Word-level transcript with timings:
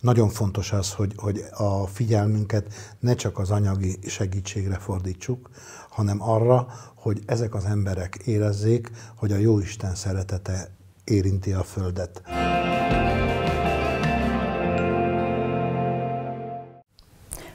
Nagyon 0.00 0.28
fontos 0.28 0.72
az, 0.72 0.92
hogy, 0.92 1.12
hogy 1.16 1.44
a 1.50 1.86
figyelmünket 1.86 2.72
ne 2.98 3.14
csak 3.14 3.38
az 3.38 3.50
anyagi 3.50 3.98
segítségre 4.06 4.74
fordítsuk, 4.74 5.50
hanem 5.88 6.22
arra, 6.22 6.66
hogy 6.94 7.20
ezek 7.26 7.54
az 7.54 7.64
emberek 7.64 8.16
érezzék, 8.24 8.90
hogy 9.16 9.32
a 9.32 9.36
Jóisten 9.36 9.94
szeretete 9.94 10.70
érinti 11.04 11.52
a 11.52 11.62
Földet. 11.62 12.22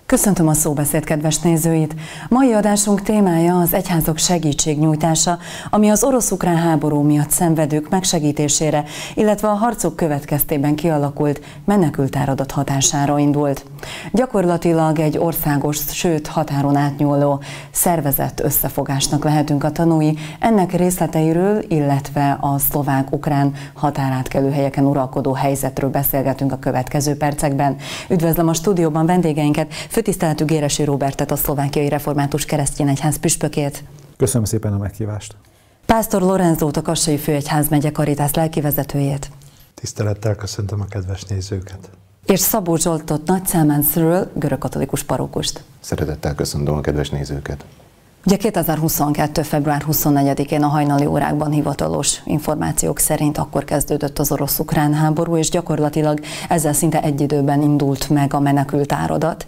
Köszöntöm 0.07 0.47
a 0.47 0.53
szóbeszéd 0.53 1.03
kedves 1.03 1.39
nézőit! 1.39 1.95
Mai 2.29 2.53
adásunk 2.53 3.01
témája 3.01 3.59
az 3.59 3.73
egyházak 3.73 4.17
segítségnyújtása, 4.17 5.37
ami 5.69 5.89
az 5.89 6.03
orosz-ukrán 6.03 6.55
háború 6.55 7.01
miatt 7.01 7.29
szenvedők 7.29 7.89
megsegítésére, 7.89 8.83
illetve 9.15 9.47
a 9.47 9.53
harcok 9.53 9.95
következtében 9.95 10.75
kialakult 10.75 11.41
menekültáradat 11.65 12.51
hatására 12.51 13.19
indult. 13.19 13.65
Gyakorlatilag 14.11 14.99
egy 14.99 15.17
országos, 15.17 15.77
sőt 15.91 16.27
határon 16.27 16.75
átnyúló 16.75 17.41
szervezett 17.71 18.39
összefogásnak 18.39 19.23
lehetünk 19.23 19.63
a 19.63 19.71
tanúi, 19.71 20.17
ennek 20.39 20.71
részleteiről, 20.71 21.63
illetve 21.67 22.37
a 22.41 22.57
szlovák-ukrán 22.57 23.53
határátkelő 23.73 24.51
helyeken 24.51 24.85
uralkodó 24.85 25.33
helyzetről 25.33 25.89
beszélgetünk 25.89 26.51
a 26.51 26.59
következő 26.59 27.17
percekben. 27.17 27.75
Üdvözlöm 28.09 28.47
a 28.47 28.53
stúdióban 28.53 29.05
vendégeinket, 29.05 29.73
Főtiszteletű 29.73 30.45
Géresi 30.45 30.83
Robertet, 30.83 31.31
a 31.31 31.35
szlovákiai 31.35 31.89
református 31.89 32.45
keresztény 32.45 32.87
egyház 32.87 33.17
püspökét. 33.17 33.83
Köszönöm 34.17 34.45
szépen 34.45 34.73
a 34.73 34.77
meghívást. 34.77 35.35
Pásztor 35.85 36.21
Lorenzót, 36.21 36.77
a 36.77 36.81
Kassai 36.81 37.17
Főegyház 37.17 37.67
megye 37.69 37.91
Karitász 37.91 38.33
lelkivezetőjét. 38.33 39.29
Tisztelettel 39.73 40.35
köszöntöm 40.35 40.81
a 40.81 40.85
kedves 40.85 41.23
nézőket. 41.23 41.89
És 42.25 42.39
Szabó 42.39 42.75
Zsoltot 42.75 43.25
nagyszámánszről, 43.25 44.31
görögkatolikus 44.33 45.03
parókust. 45.03 45.63
Szeretettel 45.79 46.35
köszöntöm 46.35 46.75
a 46.75 46.81
kedves 46.81 47.09
nézőket. 47.09 47.65
Ugye 48.25 48.37
2022. 48.37 49.41
február 49.41 49.85
24-én 49.91 50.63
a 50.63 50.67
hajnali 50.67 51.05
órákban 51.05 51.51
hivatalos 51.51 52.21
információk 52.23 52.99
szerint 52.99 53.37
akkor 53.37 53.63
kezdődött 53.63 54.19
az 54.19 54.31
orosz-ukrán 54.31 54.93
háború, 54.93 55.37
és 55.37 55.49
gyakorlatilag 55.49 56.19
ezzel 56.49 56.73
szinte 56.73 57.01
egy 57.01 57.21
időben 57.21 57.61
indult 57.61 58.09
meg 58.09 58.33
a 58.33 58.39
menekült 58.39 58.93
áradat. 58.93 59.45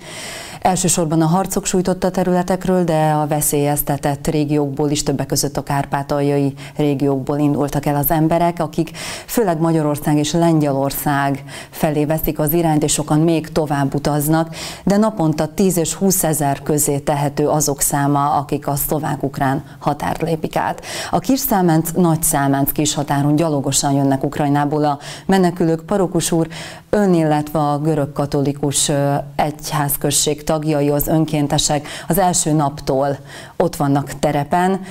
Elsősorban 0.67 1.21
a 1.21 1.25
harcok 1.25 1.65
sújtotta 1.65 2.09
területekről, 2.09 2.83
de 2.83 3.11
a 3.11 3.27
veszélyeztetett 3.27 4.27
régiókból 4.27 4.89
is 4.89 5.03
többek 5.03 5.25
között 5.25 5.57
a 5.57 5.63
kárpátaljai 5.63 6.53
régiókból 6.75 7.37
indultak 7.37 7.85
el 7.85 7.95
az 7.95 8.11
emberek, 8.11 8.59
akik 8.59 8.91
főleg 9.25 9.59
Magyarország 9.59 10.17
és 10.17 10.33
Lengyelország 10.33 11.43
felé 11.69 12.05
veszik 12.05 12.39
az 12.39 12.53
irányt, 12.53 12.83
és 12.83 12.91
sokan 12.91 13.19
még 13.19 13.51
tovább 13.51 13.95
utaznak, 13.95 14.55
de 14.83 14.97
naponta 14.97 15.53
10 15.53 15.77
és 15.77 15.93
20 15.93 16.23
ezer 16.23 16.63
közé 16.63 16.97
tehető 16.97 17.47
azok 17.47 17.81
száma, 17.81 18.31
akik 18.31 18.67
a 18.67 18.75
szlovák-ukrán 18.75 19.63
határt 19.79 20.21
lépik 20.21 20.55
át. 20.55 20.81
A 21.11 21.19
kis 21.19 21.39
számenc, 21.39 21.91
nagy 21.91 22.23
számenc 22.23 22.71
kis 22.71 22.93
határon 22.93 23.35
gyalogosan 23.35 23.91
jönnek 23.91 24.23
Ukrajnából 24.23 24.85
a 24.85 24.99
menekülők. 25.25 25.81
Parokus 25.81 26.31
úr, 26.31 26.47
ön, 26.89 27.13
illetve 27.13 27.59
a 27.59 27.79
görög 27.79 28.11
katolikus 28.11 28.91
egyházközség 29.35 30.43
tagjai, 30.57 30.89
az 30.89 31.07
önkéntesek 31.07 31.87
az 32.07 32.17
első 32.17 32.51
naptól 32.51 33.17
ott 33.57 33.75
vannak 33.75 34.19
terepen. 34.19 34.81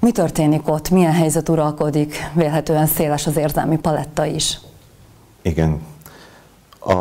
Mi 0.00 0.12
történik 0.12 0.68
ott? 0.68 0.90
Milyen 0.90 1.12
helyzet 1.12 1.48
uralkodik? 1.48 2.14
Vélhetően 2.34 2.86
széles 2.86 3.26
az 3.26 3.36
érzelmi 3.36 3.78
paletta 3.78 4.24
is. 4.24 4.58
Igen. 5.42 5.80
A, 6.80 6.94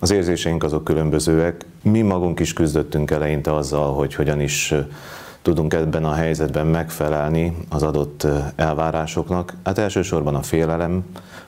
az 0.00 0.10
érzéseink 0.10 0.64
azok 0.64 0.84
különbözőek. 0.84 1.66
Mi 1.82 2.00
magunk 2.00 2.40
is 2.40 2.52
küzdöttünk 2.52 3.10
eleinte 3.10 3.54
azzal, 3.54 3.94
hogy 3.94 4.14
hogyan 4.14 4.40
is 4.40 4.74
tudunk 5.42 5.74
ebben 5.74 6.04
a 6.04 6.12
helyzetben 6.12 6.66
megfelelni 6.66 7.56
az 7.68 7.82
adott 7.82 8.26
elvárásoknak. 8.56 9.54
Hát 9.64 9.78
elsősorban 9.78 10.34
a 10.34 10.42
félelem 10.42 11.04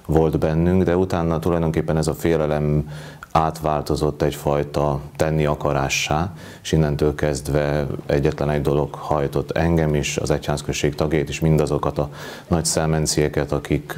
volt 0.06 0.38
bennünk, 0.38 0.82
de 0.82 0.96
utána 0.96 1.38
tulajdonképpen 1.38 1.96
ez 1.96 2.06
a 2.06 2.14
félelem 2.14 2.88
átváltozott 3.36 4.22
egyfajta 4.22 5.00
tenni 5.16 5.46
akarássá, 5.46 6.32
és 6.62 6.72
innentől 6.72 7.14
kezdve 7.14 7.86
egyetlen 8.06 8.50
egy 8.50 8.62
dolog 8.62 8.94
hajtott 8.94 9.50
engem 9.50 9.94
is, 9.94 10.16
az 10.16 10.30
egyházközség 10.30 10.94
tagjait 10.94 11.28
is, 11.28 11.40
mindazokat 11.40 11.98
a 11.98 12.10
nagy 12.46 12.64
szelmencieket, 12.64 13.52
akik 13.52 13.94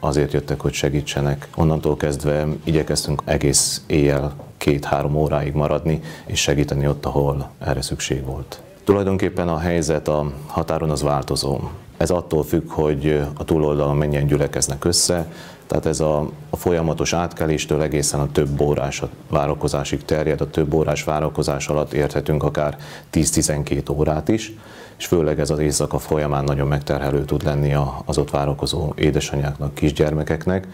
azért 0.00 0.32
jöttek, 0.32 0.60
hogy 0.60 0.72
segítsenek. 0.72 1.48
Onnantól 1.56 1.96
kezdve 1.96 2.46
igyekeztünk 2.64 3.22
egész 3.24 3.82
éjjel 3.86 4.32
két-három 4.56 5.14
óráig 5.14 5.52
maradni, 5.52 6.00
és 6.26 6.40
segíteni 6.40 6.88
ott, 6.88 7.06
ahol 7.06 7.50
erre 7.58 7.82
szükség 7.82 8.24
volt. 8.24 8.60
Tulajdonképpen 8.84 9.48
a 9.48 9.58
helyzet 9.58 10.08
a 10.08 10.32
határon 10.46 10.90
az 10.90 11.02
változó. 11.02 11.60
Ez 12.00 12.10
attól 12.10 12.42
függ, 12.42 12.70
hogy 12.70 13.22
a 13.34 13.44
túloldalon 13.44 13.96
mennyien 13.96 14.26
gyülekeznek 14.26 14.84
össze, 14.84 15.32
tehát 15.66 15.86
ez 15.86 16.00
a, 16.00 16.30
a 16.50 16.56
folyamatos 16.56 17.12
átkeléstől 17.12 17.82
egészen 17.82 18.20
a 18.20 18.32
több 18.32 18.60
órás 18.60 19.02
várakozásig 19.28 20.04
terjed, 20.04 20.40
a 20.40 20.50
több 20.50 20.74
órás 20.74 21.04
várakozás 21.04 21.68
alatt 21.68 21.92
érthetünk 21.92 22.42
akár 22.42 22.76
10-12 23.12 23.96
órát 23.96 24.28
is, 24.28 24.52
és 24.98 25.06
főleg 25.06 25.40
ez 25.40 25.50
az 25.50 25.58
éjszaka 25.58 25.98
folyamán 25.98 26.44
nagyon 26.44 26.66
megterhelő 26.66 27.24
tud 27.24 27.44
lenni 27.44 27.74
az 28.04 28.18
ott 28.18 28.30
várakozó 28.30 28.92
édesanyáknak, 28.94 29.74
kisgyermekeknek, 29.74 30.68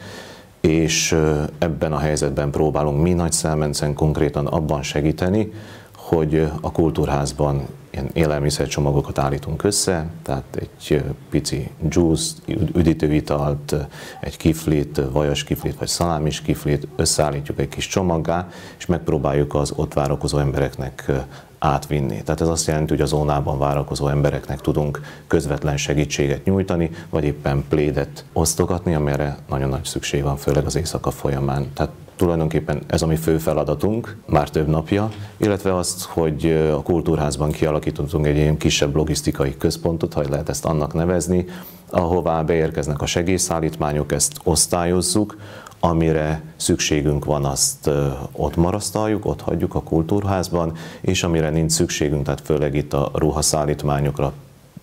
és 0.60 1.16
ebben 1.58 1.92
a 1.92 1.98
helyzetben 1.98 2.50
próbálunk 2.50 3.02
mi 3.02 3.12
nagy 3.12 3.32
szelmencen 3.32 3.94
konkrétan 3.94 4.46
abban 4.46 4.82
segíteni, 4.82 5.52
hogy 5.96 6.50
a 6.60 6.72
kultúrházban 6.72 7.66
ilyen 7.96 8.10
élelmiszercsomagokat 8.12 9.18
állítunk 9.18 9.62
össze, 9.62 10.06
tehát 10.22 10.58
egy 10.60 11.02
pici 11.30 11.70
juice, 11.88 12.34
üdítőitalt, 12.74 13.74
egy 14.20 14.36
kiflit, 14.36 15.00
vajas 15.10 15.44
kiflit 15.44 15.78
vagy 15.78 15.88
szalámis 15.88 16.40
kiflit 16.40 16.86
összeállítjuk 16.96 17.60
egy 17.60 17.68
kis 17.68 17.86
csomaggá, 17.86 18.48
és 18.78 18.86
megpróbáljuk 18.86 19.54
az 19.54 19.72
ott 19.76 19.94
várakozó 19.94 20.38
embereknek 20.38 21.10
átvinni. 21.58 22.22
Tehát 22.22 22.40
ez 22.40 22.48
azt 22.48 22.66
jelenti, 22.66 22.92
hogy 22.92 23.02
a 23.02 23.06
zónában 23.06 23.58
várakozó 23.58 24.08
embereknek 24.08 24.60
tudunk 24.60 25.00
közvetlen 25.26 25.76
segítséget 25.76 26.44
nyújtani, 26.44 26.90
vagy 27.10 27.24
éppen 27.24 27.64
plédet 27.68 28.24
osztogatni, 28.32 28.94
amire 28.94 29.36
nagyon 29.48 29.68
nagy 29.68 29.84
szükség 29.84 30.22
van, 30.22 30.36
főleg 30.36 30.64
az 30.64 30.76
éjszaka 30.76 31.10
folyamán. 31.10 31.66
Tehát 31.74 31.90
Tulajdonképpen 32.16 32.82
ez 32.86 33.02
a 33.02 33.06
mi 33.06 33.16
fő 33.16 33.38
feladatunk 33.38 34.16
már 34.26 34.50
több 34.50 34.68
napja, 34.68 35.10
illetve 35.36 35.76
azt, 35.76 36.04
hogy 36.04 36.46
a 36.72 36.82
kultúrházban 36.82 37.50
kialakítottunk 37.50 38.26
egy 38.26 38.36
ilyen 38.36 38.56
kisebb 38.56 38.94
logisztikai 38.94 39.56
központot, 39.56 40.12
ha 40.12 40.22
lehet 40.28 40.48
ezt 40.48 40.64
annak 40.64 40.94
nevezni, 40.94 41.44
ahová 41.90 42.42
beérkeznek 42.42 43.02
a 43.02 43.06
segélyszállítmányok, 43.06 44.12
ezt 44.12 44.32
osztályozzuk, 44.44 45.36
amire 45.80 46.42
szükségünk 46.56 47.24
van, 47.24 47.44
azt 47.44 47.90
ott 48.32 48.56
marasztaljuk, 48.56 49.26
ott 49.26 49.40
hagyjuk 49.40 49.74
a 49.74 49.82
kultúrházban, 49.82 50.72
és 51.00 51.22
amire 51.22 51.50
nincs 51.50 51.72
szükségünk, 51.72 52.24
tehát 52.24 52.40
főleg 52.40 52.74
itt 52.74 52.92
a 52.92 53.10
ruhaszállítmányokra, 53.14 54.32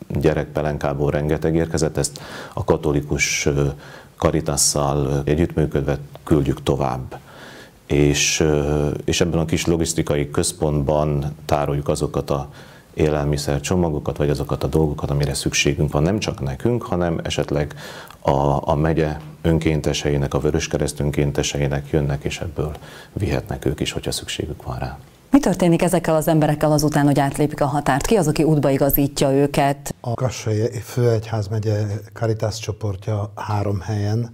gyerekpelenkából 0.08 1.12
rengeteg 1.12 1.56
érkezett, 1.56 1.98
ezt 1.98 2.22
a 2.54 2.64
katolikus 2.64 3.50
Karitasszal 4.16 5.22
együttműködve 5.26 5.98
küldjük 6.24 6.64
tovább. 6.64 7.20
És, 7.86 8.44
és 9.06 9.22
ebben 9.22 9.40
a 9.40 9.46
kis 9.46 9.66
logisztikai 9.66 10.32
központban 10.32 11.36
tároljuk 11.46 11.88
azokat 11.88 12.30
a 12.30 12.50
élelmiszer 12.94 13.62
csomagokat, 13.62 14.18
vagy 14.18 14.30
azokat 14.30 14.64
a 14.64 14.68
dolgokat, 14.68 15.10
amire 15.10 15.34
szükségünk 15.34 15.92
van, 15.92 16.04
nem 16.04 16.20
csak 16.20 16.42
nekünk, 16.42 16.84
hanem 16.84 17.20
esetleg 17.24 17.76
a, 18.20 18.70
a 18.70 18.76
megye 18.76 19.18
önkénteseinek, 19.42 20.34
a 20.34 20.40
Vöröskereszt 20.40 21.00
önkénteseinek 21.00 21.90
jönnek, 21.90 22.24
és 22.24 22.40
ebből 22.40 22.76
vihetnek 23.14 23.66
ők 23.66 23.80
is, 23.80 23.92
hogyha 23.92 24.12
szükségük 24.12 24.64
van 24.64 24.78
rá. 24.80 24.98
Mi 25.34 25.40
történik 25.40 25.82
ezekkel 25.82 26.16
az 26.16 26.28
emberekkel 26.28 26.72
azután, 26.72 27.06
hogy 27.06 27.20
átlépik 27.20 27.62
a 27.62 27.66
határt? 27.66 28.06
Ki 28.06 28.16
az, 28.16 28.28
aki 28.28 28.44
útba 28.44 28.70
igazítja 28.70 29.32
őket? 29.32 29.96
A 30.00 30.14
Kassai 30.14 30.80
Főegyház 30.80 31.48
megye 31.48 31.86
Caritas 32.14 32.60
csoportja 32.60 33.32
három 33.36 33.80
helyen 33.80 34.32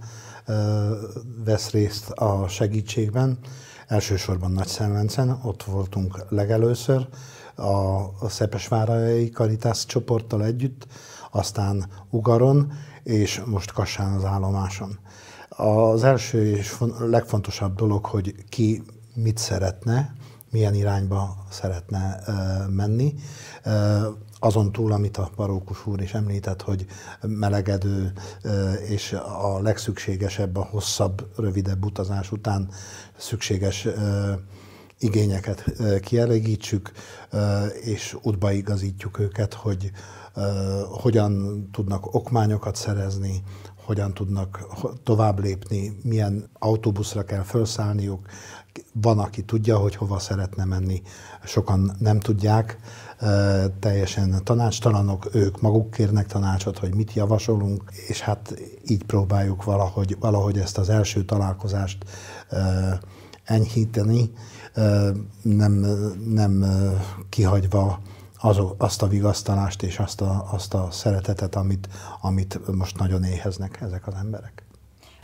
vesz 1.44 1.70
részt 1.70 2.10
a 2.10 2.48
segítségben. 2.48 3.38
Elsősorban 3.86 4.50
Nagy 4.50 4.66
Szelvencen, 4.66 5.40
ott 5.44 5.62
voltunk 5.62 6.24
legelőször, 6.28 7.06
a 8.20 8.28
Szepesvárai 8.28 9.28
Caritas 9.28 9.86
csoporttal 9.86 10.44
együtt, 10.44 10.86
aztán 11.30 11.84
Ugaron, 12.10 12.72
és 13.02 13.42
most 13.46 13.72
Kassán 13.72 14.12
az 14.12 14.24
állomáson. 14.24 14.98
Az 15.48 16.04
első 16.04 16.56
és 16.56 16.76
legfontosabb 16.98 17.74
dolog, 17.74 18.04
hogy 18.04 18.34
ki 18.48 18.82
mit 19.14 19.38
szeretne, 19.38 20.14
milyen 20.50 20.74
irányba 20.74 21.44
szeretne 21.50 22.20
menni. 22.68 23.14
Azon 24.38 24.72
túl, 24.72 24.92
amit 24.92 25.16
a 25.16 25.30
parókus 25.36 25.86
úr 25.86 26.00
is 26.00 26.14
említett, 26.14 26.62
hogy 26.62 26.86
melegedő 27.20 28.12
és 28.88 29.12
a 29.12 29.60
legszükségesebb 29.62 30.56
a 30.56 30.64
hosszabb, 30.64 31.26
rövidebb 31.36 31.84
utazás 31.84 32.32
után 32.32 32.68
szükséges 33.16 33.88
igényeket 34.98 35.72
kielégítsük, 36.00 36.92
és 37.80 38.16
útba 38.22 38.50
igazítjuk 38.50 39.18
őket, 39.18 39.54
hogy 39.54 39.90
hogyan 40.90 41.64
tudnak 41.72 42.14
okmányokat 42.14 42.76
szerezni, 42.76 43.42
hogyan 43.90 44.14
tudnak 44.14 44.66
tovább 45.02 45.40
lépni, 45.40 45.98
milyen 46.02 46.48
autóbuszra 46.58 47.24
kell 47.24 47.42
felszállniuk. 47.42 48.26
Van, 48.92 49.18
aki 49.18 49.42
tudja, 49.42 49.78
hogy 49.78 49.96
hova 49.96 50.18
szeretne 50.18 50.64
menni, 50.64 51.02
sokan 51.44 51.96
nem 51.98 52.20
tudják, 52.20 52.78
teljesen 53.78 54.40
tanácstalanok, 54.44 55.28
ők 55.34 55.60
maguk 55.60 55.90
kérnek 55.90 56.26
tanácsot, 56.26 56.78
hogy 56.78 56.94
mit 56.94 57.12
javasolunk, 57.12 57.92
és 58.08 58.20
hát 58.20 58.54
így 58.86 59.04
próbáljuk 59.04 59.64
valahogy, 59.64 60.16
valahogy 60.20 60.58
ezt 60.58 60.78
az 60.78 60.88
első 60.88 61.24
találkozást 61.24 62.04
enyhíteni, 63.44 64.32
nem, 65.42 65.72
nem 66.24 66.64
kihagyva 67.28 68.00
az, 68.40 68.60
azt 68.78 69.02
a 69.02 69.06
vigasztalást 69.06 69.82
és 69.82 69.98
azt 69.98 70.20
a, 70.20 70.48
azt 70.50 70.74
a 70.74 70.88
szeretetet, 70.90 71.56
amit, 71.56 71.88
amit 72.20 72.76
most 72.76 72.98
nagyon 72.98 73.24
éheznek 73.24 73.78
ezek 73.80 74.06
az 74.06 74.14
emberek. 74.22 74.62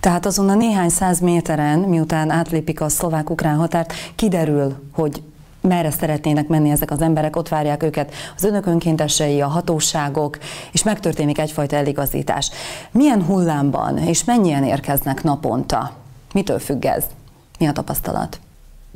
Tehát 0.01 0.27
azon 0.27 0.49
a 0.49 0.55
néhány 0.55 0.89
száz 0.89 1.21
méteren, 1.21 1.79
miután 1.79 2.31
átlépik 2.31 2.81
a 2.81 2.89
szlovák-ukrán 2.89 3.57
határt, 3.57 3.93
kiderül, 4.15 4.75
hogy 4.93 5.23
merre 5.61 5.91
szeretnének 5.91 6.49
menni 6.49 6.71
ezek 6.71 6.91
az 6.91 7.01
emberek, 7.01 7.37
ott 7.37 7.49
várják 7.49 7.83
őket 7.83 8.13
az 8.37 8.45
önök 8.45 8.67
önkéntesei, 8.67 9.41
a 9.41 9.47
hatóságok, 9.47 10.39
és 10.73 10.83
megtörténik 10.83 11.39
egyfajta 11.39 11.77
eligazítás. 11.77 12.51
Milyen 12.91 13.25
hullámban 13.25 13.99
és 13.99 14.25
mennyien 14.25 14.65
érkeznek 14.65 15.23
naponta? 15.23 15.93
Mitől 16.33 16.59
függ 16.59 16.85
ez? 16.85 17.05
Mi 17.59 17.67
a 17.67 17.73
tapasztalat? 17.73 18.41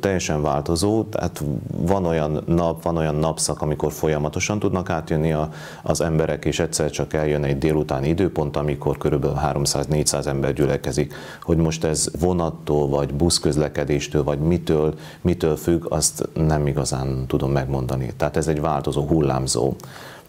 Teljesen 0.01 0.41
változó, 0.41 1.03
tehát 1.03 1.43
van 1.77 2.05
olyan 2.05 2.43
nap, 2.45 2.83
van 2.83 2.97
olyan 2.97 3.15
napszak, 3.15 3.61
amikor 3.61 3.91
folyamatosan 3.91 4.59
tudnak 4.59 4.89
átjönni 4.89 5.31
a, 5.33 5.49
az 5.83 6.01
emberek, 6.01 6.45
és 6.45 6.59
egyszer 6.59 6.89
csak 6.89 7.13
eljön 7.13 7.43
egy 7.43 7.57
délutáni 7.57 8.07
időpont, 8.07 8.57
amikor 8.57 8.97
körülbelül 8.97 9.37
300-400 9.43 10.25
ember 10.25 10.53
gyülekezik. 10.53 11.13
Hogy 11.41 11.57
most 11.57 11.83
ez 11.83 12.09
vonattól, 12.19 12.87
vagy 12.87 13.13
buszközlekedéstől, 13.13 14.23
vagy 14.23 14.39
mitől, 14.39 14.93
mitől 15.21 15.55
függ, 15.55 15.85
azt 15.89 16.29
nem 16.33 16.67
igazán 16.67 17.25
tudom 17.27 17.51
megmondani. 17.51 18.13
Tehát 18.17 18.37
ez 18.37 18.47
egy 18.47 18.61
változó, 18.61 19.05
hullámzó. 19.05 19.73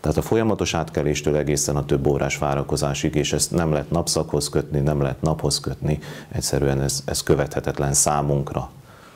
Tehát 0.01 0.17
a 0.17 0.23
folyamatos 0.23 0.75
átkeléstől 0.75 1.37
egészen 1.37 1.77
a 1.77 1.85
több 1.85 2.07
órás 2.07 2.39
várakozásig, 2.39 3.15
és 3.15 3.33
ezt 3.33 3.51
nem 3.51 3.73
lehet 3.73 3.91
napszakhoz 3.91 4.49
kötni, 4.49 4.81
nem 4.81 5.01
lehet 5.03 5.23
naphoz 5.23 5.61
kötni, 5.61 5.99
egyszerűen 6.29 6.81
ez, 6.81 7.03
ez 7.05 7.23
követhetetlen 7.23 7.93
számunkra. 7.93 8.71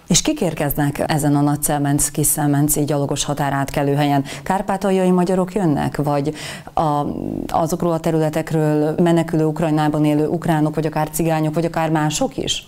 És 0.09 0.23
kik 0.23 0.41
érkeznek 0.41 1.05
ezen 1.07 1.37
a 1.37 1.41
Nagyszelmenc, 1.41 2.09
Kiszelmenci 2.09 2.85
gyalogos 2.85 3.25
határátkelő 3.25 3.95
helyen? 3.95 4.25
Kárpátaljai 4.43 5.11
magyarok 5.11 5.55
jönnek, 5.55 5.97
vagy 5.97 6.35
a, 6.75 7.07
azokról 7.49 7.93
a 7.93 8.01
területekről 8.01 8.95
menekülő 9.03 9.45
Ukrajnában 9.45 10.05
élő 10.05 10.27
ukránok, 10.27 10.75
vagy 10.75 10.87
akár 10.87 11.11
cigányok, 11.11 11.55
vagy 11.55 11.65
akár 11.65 11.91
mások 11.91 12.37
is? 12.37 12.67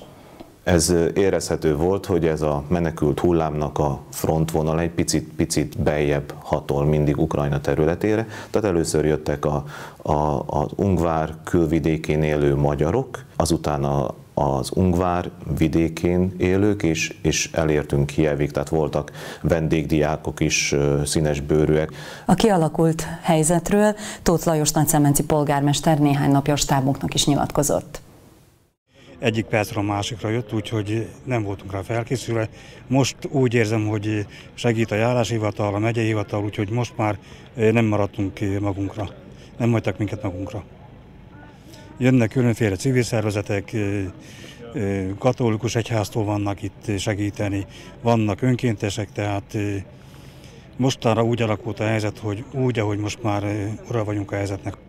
Ez 0.63 0.95
érezhető 1.15 1.77
volt, 1.77 2.07
hogy 2.07 2.27
ez 2.27 2.43
a 2.43 2.65
menekült 2.69 3.21
hullámnak 3.21 3.79
a 3.79 4.01
frontvonal 4.11 4.81
egy 4.81 4.91
picit, 4.91 5.33
picit 5.37 5.83
beljebb 5.83 6.35
hatol 6.43 6.85
mindig 6.85 7.19
Ukrajna 7.19 7.61
területére. 7.61 8.27
Tehát 8.51 8.69
először 8.69 9.05
jöttek 9.05 9.45
a, 9.45 9.65
a, 10.03 10.45
az 10.47 10.71
Ungvár 10.77 11.35
külvidékén 11.45 12.23
élő 12.23 12.57
magyarok, 12.57 13.25
azután 13.37 13.85
a 13.85 14.15
az 14.39 14.71
Ungvár 14.75 15.31
vidékén 15.59 16.33
élők, 16.37 16.83
és, 16.83 17.17
és 17.23 17.51
elértünk 17.53 18.07
Kievig, 18.07 18.51
tehát 18.51 18.69
voltak 18.69 19.13
vendégdiákok 19.43 20.41
is, 20.41 20.75
színes 21.05 21.41
bőrűek. 21.41 21.91
A 22.27 22.35
kialakult 22.35 23.07
helyzetről 23.23 23.95
Tóth 24.23 24.47
Lajos 24.47 24.71
nagyszemenci 24.71 25.25
polgármester 25.25 25.99
néhány 25.99 26.31
napja 26.31 26.53
a 26.53 26.57
stábunknak 26.57 27.15
is 27.15 27.27
nyilatkozott 27.27 28.01
egyik 29.19 29.45
percről 29.45 29.83
a 29.85 29.87
másikra 29.87 30.29
jött, 30.29 30.53
úgyhogy 30.53 31.09
nem 31.25 31.43
voltunk 31.43 31.73
rá 31.73 31.81
felkészülve. 31.81 32.49
Most 32.87 33.17
úgy 33.31 33.55
érzem, 33.55 33.87
hogy 33.87 34.27
segít 34.55 34.91
a 34.91 34.95
járáshivatal, 34.95 35.75
a 35.75 35.79
megyei 35.79 36.07
hivatal, 36.07 36.45
úgyhogy 36.45 36.71
most 36.71 36.97
már 36.97 37.19
nem 37.55 37.85
maradtunk 37.85 38.41
magunkra. 38.61 39.09
Nem 39.57 39.71
hagytak 39.71 39.99
minket 39.99 40.23
magunkra. 40.23 40.65
Jönnek 42.01 42.31
különféle 42.31 42.77
civil 42.77 43.03
szervezetek, 43.03 43.77
katolikus 45.19 45.75
egyháztól 45.75 46.25
vannak 46.25 46.63
itt 46.63 46.99
segíteni, 46.99 47.67
vannak 48.03 48.43
önkéntesek, 48.43 49.13
tehát 49.13 49.57
mostanra 50.77 51.25
úgy 51.25 51.43
alakult 51.43 51.81
a 51.81 51.85
helyzet, 51.85 52.19
hogy 52.19 52.45
úgy, 52.53 52.79
ahogy 52.79 52.99
most 52.99 53.23
már 53.23 53.45
ura 53.89 54.05
vagyunk 54.05 54.33
a 54.33 54.35
helyzetnek. 54.35 54.88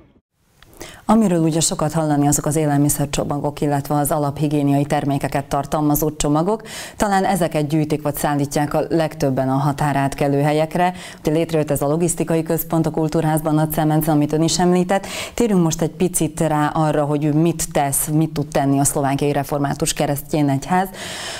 Amiről 1.11 1.39
ugye 1.39 1.59
sokat 1.59 1.93
hallani, 1.93 2.27
azok 2.27 2.45
az 2.45 2.55
élelmiszercsomagok, 2.55 3.61
illetve 3.61 3.95
az 3.95 4.11
alaphigiéniai 4.11 4.85
termékeket 4.85 5.45
tartalmazó 5.45 6.15
csomagok. 6.15 6.61
Talán 6.97 7.25
ezeket 7.25 7.67
gyűjtik 7.67 8.01
vagy 8.01 8.15
szállítják 8.15 8.73
a 8.73 8.83
legtöbben 8.89 9.49
a 9.49 9.53
határátkelő 9.53 10.41
helyekre. 10.41 10.93
Ugye 11.19 11.31
létrejött 11.31 11.71
ez 11.71 11.81
a 11.81 11.87
logisztikai 11.87 12.43
központ 12.43 12.85
a 12.85 12.89
Kultúrházban, 12.89 13.57
a 13.57 13.67
Cemencen, 13.67 14.15
amit 14.15 14.33
ön 14.33 14.41
is 14.41 14.59
említett. 14.59 15.07
Térjünk 15.33 15.63
most 15.63 15.81
egy 15.81 15.89
picit 15.89 16.39
rá 16.39 16.67
arra, 16.67 17.05
hogy 17.05 17.33
mit 17.33 17.71
tesz, 17.71 18.07
mit 18.07 18.29
tud 18.29 18.47
tenni 18.47 18.79
a 18.79 18.83
szlovákiai 18.83 19.31
református 19.31 19.93
keresztjén 19.93 20.49
egyház. 20.49 20.87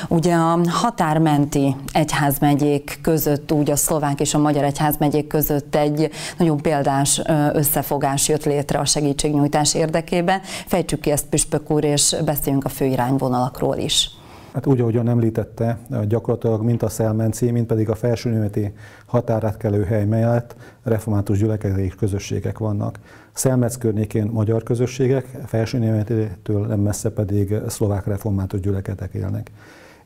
Ugye 0.07 0.33
a 0.33 0.60
határmenti 0.69 1.75
egyházmegyék 1.92 3.00
között, 3.01 3.51
úgy 3.51 3.71
a 3.71 3.75
szlovák 3.75 4.19
és 4.19 4.33
a 4.33 4.39
magyar 4.39 4.63
egyházmegyék 4.63 5.27
között 5.27 5.75
egy 5.75 6.10
nagyon 6.38 6.57
példás 6.57 7.21
összefogás 7.54 8.27
jött 8.27 8.45
létre 8.45 8.80
a 8.80 8.86
segítségnyújtás 8.86 9.57
javítás 9.60 9.74
érdekében. 9.74 10.40
Fejtsük 10.68 11.00
ki 11.00 11.12
ezt 11.12 11.26
Püspök 11.26 11.72
úr, 11.72 11.84
és 11.84 12.16
beszéljünk 12.26 12.66
a 12.66 12.70
fő 12.70 12.86
irányvonalakról 12.86 13.78
is. 13.78 14.10
Hát 14.54 14.66
úgy, 14.66 14.80
ahogyan 14.80 15.10
említette, 15.10 15.78
gyakorlatilag 16.08 16.64
mint 16.64 16.84
a 16.84 16.90
Szelmenci, 16.90 17.52
mint 17.52 17.68
pedig 17.68 17.90
a 17.90 17.96
felsőnémeti 17.96 18.74
határátkelő 19.06 19.84
hely 19.84 20.06
mellett 20.06 20.56
református 20.84 21.38
gyülekezési 21.38 21.96
közösségek 21.98 22.58
vannak. 22.58 23.00
Szelmec 23.34 23.76
környékén 23.78 24.26
magyar 24.26 24.64
közösségek, 24.64 25.26
felsőnémetétől 25.46 26.66
nem 26.66 26.80
messze 26.80 27.10
pedig 27.10 27.56
szlovák 27.68 28.06
református 28.06 28.60
gyülekezetek 28.60 29.14
élnek 29.14 29.52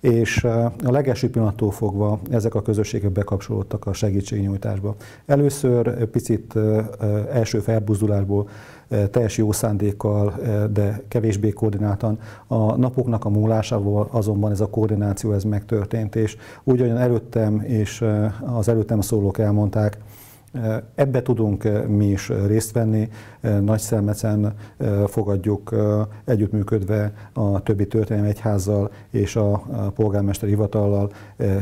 és 0.04 0.44
a 0.44 0.92
legelső 0.92 1.30
pillanattól 1.30 1.72
fogva 1.72 2.20
ezek 2.32 2.56
a 2.56 2.62
közösségek 2.62 3.12
bekapcsolódtak 3.12 3.86
a 3.86 3.94
segítségnyújtásba. 3.94 4.96
Először 5.26 6.06
picit 6.06 6.54
első 7.32 7.60
felbuzdulásból 7.60 8.50
teljes 9.12 9.38
jó 9.38 9.52
szándékkal, 9.52 10.34
de 10.74 11.02
kevésbé 11.08 11.50
koordináltan. 11.50 12.20
A 12.48 12.76
napoknak 12.76 13.26
a 13.26 13.30
múlásával 13.30 14.08
azonban 14.12 14.52
ez 14.52 14.60
a 14.60 14.70
koordináció 14.70 15.34
ez 15.34 15.44
megtörtént, 15.44 16.16
és 16.16 16.38
úgy, 16.64 16.80
ahogyan 16.80 16.98
előttem 16.98 17.62
és 17.62 18.06
az 18.46 18.68
előttem 18.68 19.02
szólók 19.02 19.38
elmondták, 19.38 19.98
Ebbe 20.96 21.22
tudunk 21.22 21.88
mi 21.88 22.06
is 22.06 22.32
részt 22.48 22.72
venni, 22.72 23.10
Nagy 23.62 23.80
Szelmecen 23.80 24.54
fogadjuk 25.08 25.76
együttműködve 26.26 27.14
a 27.34 27.64
többi 27.64 27.88
történelmi 27.88 28.30
egyházzal 28.30 28.92
és 29.10 29.36
a 29.36 29.52
polgármester 29.96 30.50
hivatallal, 30.50 31.12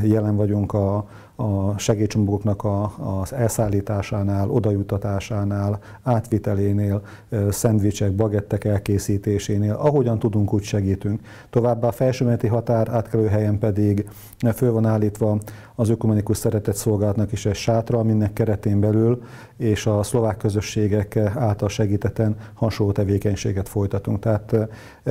jelen 0.03 0.35
vagyunk 0.35 0.73
a, 0.73 1.07
a 1.35 1.77
segélycsomagoknak 1.77 2.63
a, 2.63 2.93
az 3.21 3.33
elszállításánál, 3.33 4.49
odajutatásánál, 4.49 5.79
átvitelénél, 6.03 7.01
szendvicsek, 7.49 8.11
bagettek 8.15 8.63
elkészítésénél, 8.63 9.73
ahogyan 9.73 10.19
tudunk, 10.19 10.53
úgy 10.53 10.63
segítünk. 10.63 11.21
Továbbá 11.49 11.87
a 11.87 11.91
felsőmenti 11.91 12.47
határ 12.47 12.87
átkelő 12.89 13.27
helyen 13.27 13.59
pedig 13.59 14.09
föl 14.53 14.71
van 14.71 14.85
állítva 14.85 15.37
az 15.81 15.89
ökumenikus 15.89 16.37
szeretett 16.37 16.75
szolgálatnak 16.75 17.31
is 17.31 17.45
egy 17.45 17.55
sátra, 17.55 17.99
aminek 17.99 18.33
keretén 18.33 18.79
belül 18.79 19.21
és 19.57 19.85
a 19.85 20.03
szlovák 20.03 20.37
közösségek 20.37 21.15
által 21.17 21.69
segíteten 21.69 22.35
hasonló 22.53 22.91
tevékenységet 22.91 23.69
folytatunk. 23.69 24.19
Tehát 24.19 24.55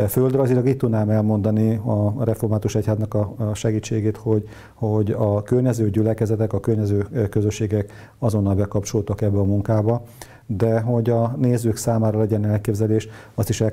földrajzilag 0.09 0.67
itt 0.67 0.79
tudnám 0.79 1.11
elmondani 1.11 1.75
a 1.75 2.25
református 2.25 2.75
egyháznak 2.75 3.15
a 3.15 3.55
segítségét, 3.55 4.17
hogy, 4.17 4.49
hogy 4.75 5.11
a 5.19 5.43
környező 5.43 5.91
gyülekezetek, 5.91 6.53
a 6.53 6.61
környező 6.61 7.07
közösségek 7.31 7.93
azonnal 8.19 8.55
bekapcsoltak 8.55 9.21
ebbe 9.21 9.39
a 9.39 9.45
munkába, 9.45 10.03
de 10.47 10.81
hogy 10.81 11.11
a 11.11 11.35
nézők 11.37 11.77
számára 11.77 12.19
legyen 12.19 12.45
elképzelés, 12.45 13.09
azt 13.35 13.49
is 13.49 13.61
el 13.61 13.73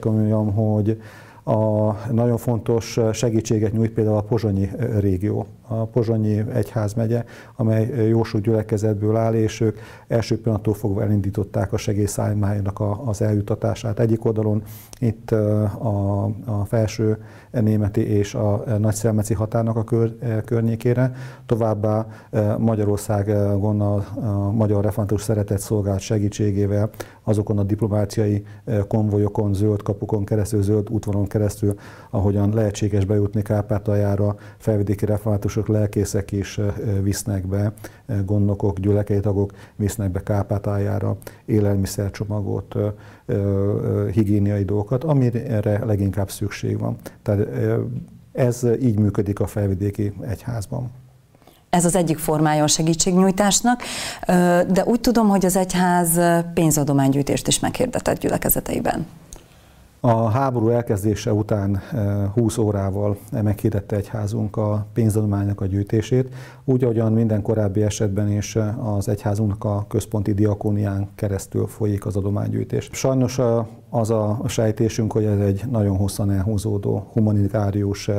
hogy 0.51 1.01
A 1.47 1.95
nagyon 2.11 2.37
fontos 2.37 2.99
segítséget 3.11 3.71
nyújt 3.71 3.91
például 3.91 4.17
a 4.17 4.21
pozsonyi 4.21 4.69
régió, 4.99 5.45
a 5.67 5.85
pozsonyi 5.85 6.43
egyházmegye, 6.53 7.23
amely 7.55 8.07
jósú 8.07 8.37
gyülekezetből 8.37 9.15
áll, 9.15 9.33
és 9.33 9.61
ők 9.61 9.79
első 10.07 10.41
pillanattól 10.41 10.73
fogva 10.73 11.01
elindították 11.01 11.73
a 11.73 11.77
segélyszállománynak 11.77 12.81
az 13.05 13.21
eljutatását. 13.21 13.99
Egyik 13.99 14.25
oldalon 14.25 14.63
itt 14.99 15.31
a, 15.31 16.23
a 16.45 16.65
felső 16.65 17.17
németi 17.51 18.01
és 18.07 18.33
a 18.33 18.63
nagyszelmeci 18.77 19.33
határnak 19.33 19.75
a 19.75 19.83
kör, 19.83 20.15
környékére, 20.45 21.11
továbbá 21.45 22.07
Magyarországon 22.57 23.81
a, 23.81 23.95
a 23.95 24.51
Magyar 24.51 24.83
Református 24.83 25.21
Szeretett 25.21 25.59
Szolgált 25.59 25.99
segítségével 25.99 26.89
azokon 27.23 27.57
a 27.57 27.63
diplomáciai 27.63 28.43
konvojokon, 28.87 29.53
zöld 29.53 29.81
kapukon 29.81 30.25
keresztül, 30.25 30.61
zöld 30.61 30.89
útvonalon 30.89 31.27
keresztül, 31.27 31.36
ahogyan 32.09 32.53
lehetséges 32.53 33.05
bejutni 33.05 33.41
Kárpátaljára, 33.41 34.35
felvidéki 34.57 35.05
reformátusok, 35.05 35.67
lelkészek 35.67 36.31
is 36.31 36.59
visznek 37.01 37.47
be, 37.47 37.73
gondnokok, 38.25 38.79
gyülekezetagok 38.79 39.25
tagok 39.27 39.53
visznek 39.75 40.11
be 40.11 40.23
Kárpátaljára 40.23 41.17
élelmiszercsomagot, 41.45 42.75
higiéniai 44.11 44.63
dolgokat, 44.63 45.03
amire 45.03 45.85
leginkább 45.85 46.29
szükség 46.29 46.79
van. 46.79 46.97
Tehát 47.21 47.47
ez 48.31 48.65
így 48.81 48.99
működik 48.99 49.39
a 49.39 49.47
felvidéki 49.47 50.13
egyházban. 50.21 50.91
Ez 51.69 51.85
az 51.85 51.95
egyik 51.95 52.17
formája 52.17 52.63
a 52.63 52.67
segítségnyújtásnak, 52.67 53.81
de 54.67 54.83
úgy 54.85 55.01
tudom, 55.01 55.27
hogy 55.27 55.45
az 55.45 55.55
egyház 55.55 56.19
pénzadománygyűjtést 56.53 57.47
is 57.47 57.59
meghirdetett 57.59 58.19
gyülekezeteiben. 58.19 59.05
A 59.99 60.29
háború 60.29 60.69
elkezdése 60.69 61.33
után 61.33 61.81
20 62.33 62.57
órával 62.57 63.17
meghirdette 63.31 63.95
egyházunk 63.95 64.57
a 64.57 64.85
pénzadománynak 64.93 65.61
a 65.61 65.65
gyűjtését, 65.65 66.33
úgy, 66.65 66.83
ahogyan 66.83 67.13
minden 67.13 67.41
korábbi 67.41 67.81
esetben 67.81 68.31
is 68.31 68.57
az 68.79 69.07
egyházunknak 69.07 69.63
a 69.63 69.85
központi 69.87 70.33
diakónián 70.33 71.09
keresztül 71.15 71.67
folyik 71.67 72.05
az 72.05 72.15
adománygyűjtés. 72.15 72.89
Sajnos 72.91 73.39
az 73.89 74.09
a 74.09 74.39
sejtésünk, 74.47 75.11
hogy 75.11 75.25
ez 75.25 75.39
egy 75.39 75.63
nagyon 75.71 75.97
hosszan 75.97 76.31
elhúzódó 76.31 77.07
humanitárius 77.13 78.09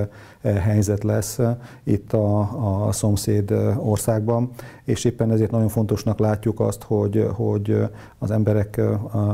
helyzet 0.42 1.04
lesz 1.04 1.38
itt 1.84 2.12
a, 2.12 2.86
a 2.86 2.92
szomszéd 2.92 3.50
országban, 3.76 4.50
és 4.84 5.04
éppen 5.04 5.30
ezért 5.30 5.50
nagyon 5.50 5.68
fontosnak 5.68 6.18
látjuk 6.18 6.60
azt, 6.60 6.82
hogy, 6.82 7.28
hogy 7.32 7.76
az 8.18 8.30
emberek 8.30 8.80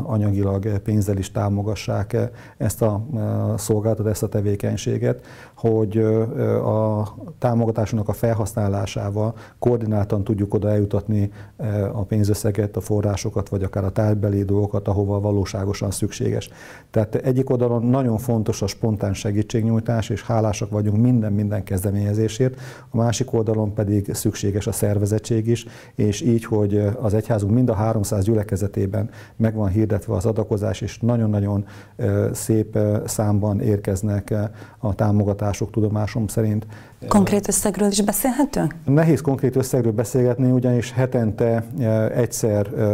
anyagilag 0.03 0.79
pénzzel 0.79 1.17
is 1.17 1.31
támogassák 1.31 2.17
ezt 2.57 2.83
a 2.83 3.05
szolgáltat, 3.57 4.07
ezt 4.07 4.23
a 4.23 4.29
tevékenységet, 4.29 5.27
hogy 5.55 5.99
a 6.65 7.09
támogatásunknak 7.39 8.09
a 8.09 8.13
felhasználásával 8.13 9.35
koordináltan 9.59 10.25
tudjuk 10.25 10.55
oda 10.55 10.71
eljutatni 10.71 11.31
a 11.93 12.05
pénzösszeget, 12.05 12.77
a 12.77 12.81
forrásokat, 12.81 13.49
vagy 13.49 13.63
akár 13.63 13.85
a 13.85 13.91
tárgybeli 13.91 14.45
dolgokat, 14.45 14.89
ahova 14.89 15.21
valóságosan 15.21 15.91
szükséges. 16.25 16.51
Tehát 16.91 17.15
egyik 17.15 17.51
oldalon 17.51 17.83
nagyon 17.83 18.19
fontos 18.19 18.63
a 18.63 18.67
spontán 18.67 19.15
segítségnyújtás, 19.15 20.09
és 20.09 20.23
hálásak 20.23 20.71
vagyunk 20.71 21.03
minden-minden 21.03 21.65
kezdeményezésért, 21.65 22.61
a 22.91 22.97
másik 22.97 23.33
oldalon 23.33 23.75
pedig 23.75 24.15
szükséges 24.15 24.67
a 24.67 24.73
szervezettség 24.73 25.47
is, 25.47 25.67
és 25.95 26.21
így, 26.21 26.45
hogy 26.45 26.83
az 27.01 27.15
egyházunk 27.15 27.55
mind 27.55 27.69
a 27.69 27.75
300 27.75 28.25
gyülekezetében 28.25 29.11
meg 29.37 29.55
van 29.55 29.69
hirdetve 29.69 30.15
az 30.15 30.27
adakozás, 30.27 30.81
és 30.81 30.99
nagyon-nagyon 30.99 31.65
szép 32.33 32.79
számban 33.05 33.61
érkeznek 33.61 34.35
a 34.79 34.95
támogatások 34.95 35.71
tudomásom 35.71 36.27
szerint. 36.27 36.67
Konkrét 37.09 37.49
összegről 37.49 37.89
is 37.89 38.03
beszélhetünk? 38.03 38.75
Nehéz 38.85 39.21
konkrét 39.21 39.57
összegről 39.57 39.93
beszélgetni, 39.93 40.51
ugyanis 40.51 40.93
hetente 40.93 41.65
e, 41.79 42.11
egyszer 42.11 42.67
e, 42.67 42.85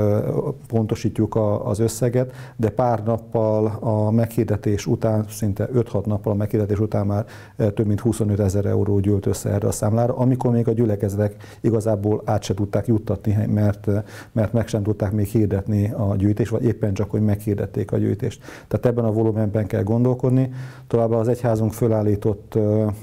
pontosítjuk 0.68 1.38
az 1.64 1.78
összeget, 1.78 2.32
de 2.56 2.68
pár 2.70 3.02
nappal 3.02 3.66
a 3.80 4.10
meghirdetés 4.10 4.86
után, 4.86 5.24
szinte 5.28 5.68
5-6 5.74 6.04
nappal 6.04 6.32
a 6.32 6.36
meghirdetés 6.36 6.78
után 6.78 7.06
már 7.06 7.24
e, 7.56 7.70
több 7.70 7.86
mint 7.86 8.00
25 8.00 8.40
ezer 8.40 8.64
euró 8.64 8.98
gyűlt 8.98 9.26
össze 9.26 9.50
erre 9.50 9.68
a 9.68 9.72
számlára, 9.72 10.16
amikor 10.16 10.50
még 10.50 10.68
a 10.68 10.72
gyülekezetek 10.72 11.36
igazából 11.60 12.22
át 12.24 12.42
se 12.42 12.54
tudták 12.54 12.86
juttatni, 12.86 13.46
mert, 13.46 13.86
mert 14.32 14.52
meg 14.52 14.68
sem 14.68 14.82
tudták 14.82 15.12
még 15.12 15.26
hirdetni 15.26 15.92
a 15.92 16.16
gyűjtést, 16.16 16.50
vagy 16.50 16.64
éppen 16.64 16.94
csak, 16.94 17.10
hogy 17.10 17.20
meghirdették 17.20 17.92
a 17.92 17.96
gyűjtést. 17.96 18.42
Tehát 18.68 18.86
ebben 18.86 19.04
a 19.04 19.12
volumenben 19.12 19.66
kell 19.66 19.82
gondolkodni. 19.82 20.50
Továbbá 20.86 21.16
az 21.16 21.28
egyházunk 21.28 21.72
fölállított 21.72 22.58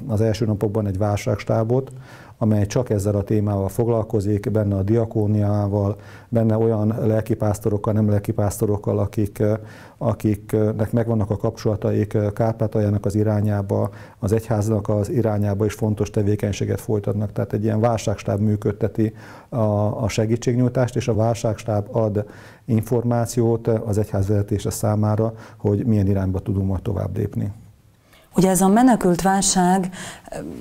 az 0.07 0.21
első 0.21 0.45
napokban 0.45 0.87
egy 0.87 0.96
egy 0.97 1.07
válságstábot, 1.07 1.91
amely 2.39 2.65
csak 2.65 2.89
ezzel 2.89 3.15
a 3.15 3.23
témával 3.23 3.69
foglalkozik, 3.69 4.51
benne 4.51 4.75
a 4.75 4.83
diakóniával, 4.83 5.95
benne 6.29 6.57
olyan 6.57 6.95
lelkipásztorokkal, 7.01 7.93
nem 7.93 8.09
lelkipásztorokkal, 8.09 8.99
akik, 8.99 9.43
akiknek 9.97 10.91
megvannak 10.91 11.29
a 11.29 11.37
kapcsolataik 11.37 12.17
Kárpátaljának 12.33 13.05
az 13.05 13.15
irányába, 13.15 13.89
az 14.19 14.31
egyháznak 14.31 14.89
az 14.89 15.09
irányába 15.09 15.65
is 15.65 15.73
fontos 15.73 16.09
tevékenységet 16.09 16.81
folytatnak. 16.81 17.31
Tehát 17.31 17.53
egy 17.53 17.63
ilyen 17.63 17.79
válságstáb 17.79 18.39
működteti 18.39 19.13
a, 19.49 19.57
a 20.03 20.07
segítségnyújtást, 20.09 20.95
és 20.95 21.07
a 21.07 21.15
válságstáb 21.15 21.95
ad 21.95 22.25
információt 22.65 23.67
az 23.67 23.97
egyház 23.97 24.27
vezetése 24.27 24.69
számára, 24.69 25.33
hogy 25.57 25.85
milyen 25.85 26.07
irányba 26.07 26.39
tudunk 26.39 26.67
majd 26.67 26.81
tovább 26.81 27.17
lépni. 27.17 27.51
Ugye 28.37 28.49
ez 28.49 28.61
a 28.61 28.67
menekült 28.67 29.21
válság, 29.21 29.89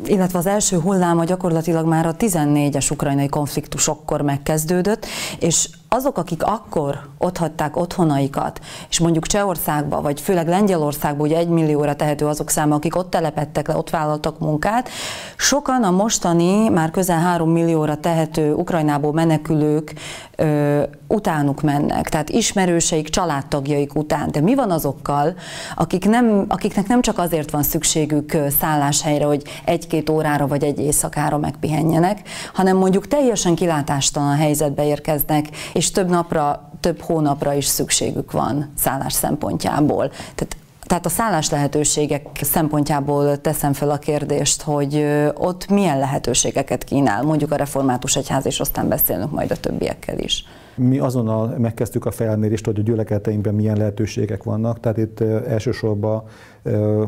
illetve 0.05 0.39
az 0.39 0.47
első 0.47 0.79
hulláma 0.79 1.25
gyakorlatilag 1.25 1.87
már 1.87 2.07
a 2.07 2.17
14-es 2.17 2.93
ukrajnai 2.93 3.29
konfliktusokkor 3.29 4.21
megkezdődött, 4.21 5.07
és 5.39 5.69
azok, 5.89 6.19
akik 6.19 6.43
akkor 6.43 7.09
otthagyták 7.19 7.77
otthonaikat, 7.77 8.61
és 8.89 8.99
mondjuk 8.99 9.27
Csehországba, 9.27 10.01
vagy 10.01 10.21
főleg 10.21 10.49
Lengyelországba, 10.49 11.23
ugye 11.23 11.37
egy 11.37 11.49
millióra 11.49 11.97
tehető 11.97 12.27
azok 12.27 12.51
száma, 12.51 12.75
akik 12.75 12.97
ott 12.97 13.11
telepettek 13.11 13.69
le, 13.69 13.77
ott 13.77 13.91
vállaltak 13.91 14.39
munkát, 14.39 14.89
sokan 15.37 15.83
a 15.83 15.91
mostani, 15.91 16.69
már 16.69 16.91
közel 16.91 17.21
három 17.21 17.51
millióra 17.51 17.97
tehető 17.97 18.53
Ukrajnából 18.53 19.13
menekülők 19.13 19.95
ö, 20.37 20.83
utánuk 21.09 21.63
mennek, 21.63 22.09
tehát 22.09 22.31
ismerőseik, 22.31 23.09
családtagjaik 23.09 23.95
után. 23.95 24.31
De 24.31 24.41
mi 24.41 24.55
van 24.55 24.71
azokkal, 24.71 25.35
akik 25.75 26.09
nem, 26.09 26.45
akiknek 26.49 26.87
nem 26.87 27.01
csak 27.01 27.19
azért 27.19 27.51
van 27.51 27.63
szükségük 27.63 28.37
szálláshelyre, 28.61 29.25
hogy 29.25 29.43
egy-két 29.65 30.11
órára 30.11 30.47
vagy 30.47 30.65
egy 30.65 30.79
éjszakára 30.79 31.39
megpihenjenek, 31.39 32.29
hanem 32.55 32.77
mondjuk 32.77 33.09
teljesen 33.09 33.55
kilátástalan 33.55 34.37
helyzetbe 34.37 34.87
érkeznek, 34.87 35.49
és 35.73 35.86
több 35.91 36.09
napra, 36.09 36.71
több 36.81 37.01
hónapra 37.01 37.53
is 37.53 37.65
szükségük 37.65 38.33
van 38.33 38.73
szállás 38.77 39.13
szempontjából. 39.13 40.09
Tehát 40.09 40.57
tehát 40.87 41.07
a 41.07 41.09
szállás 41.09 41.51
lehetőségek 41.51 42.27
szempontjából 42.41 43.41
teszem 43.41 43.73
fel 43.73 43.91
a 43.91 43.99
kérdést, 43.99 44.63
hogy 44.63 45.07
ott 45.35 45.69
milyen 45.69 45.99
lehetőségeket 45.99 46.85
kínál, 46.85 47.23
mondjuk 47.23 47.53
a 47.53 47.57
református 47.57 48.17
egyház, 48.17 48.47
és 48.47 48.61
aztán 48.61 48.89
beszélünk 48.89 49.31
majd 49.31 49.51
a 49.51 49.57
többiekkel 49.57 50.19
is. 50.19 50.45
Mi 50.75 50.99
azonnal 50.99 51.55
megkezdtük 51.59 52.05
a 52.05 52.11
felmérést, 52.11 52.65
hogy 52.65 52.79
a 52.79 52.83
gyülekezeteinkben 52.83 53.55
milyen 53.55 53.77
lehetőségek 53.77 54.43
vannak, 54.43 54.81
tehát 54.81 54.99
itt 54.99 55.21
elsősorban 55.21 56.23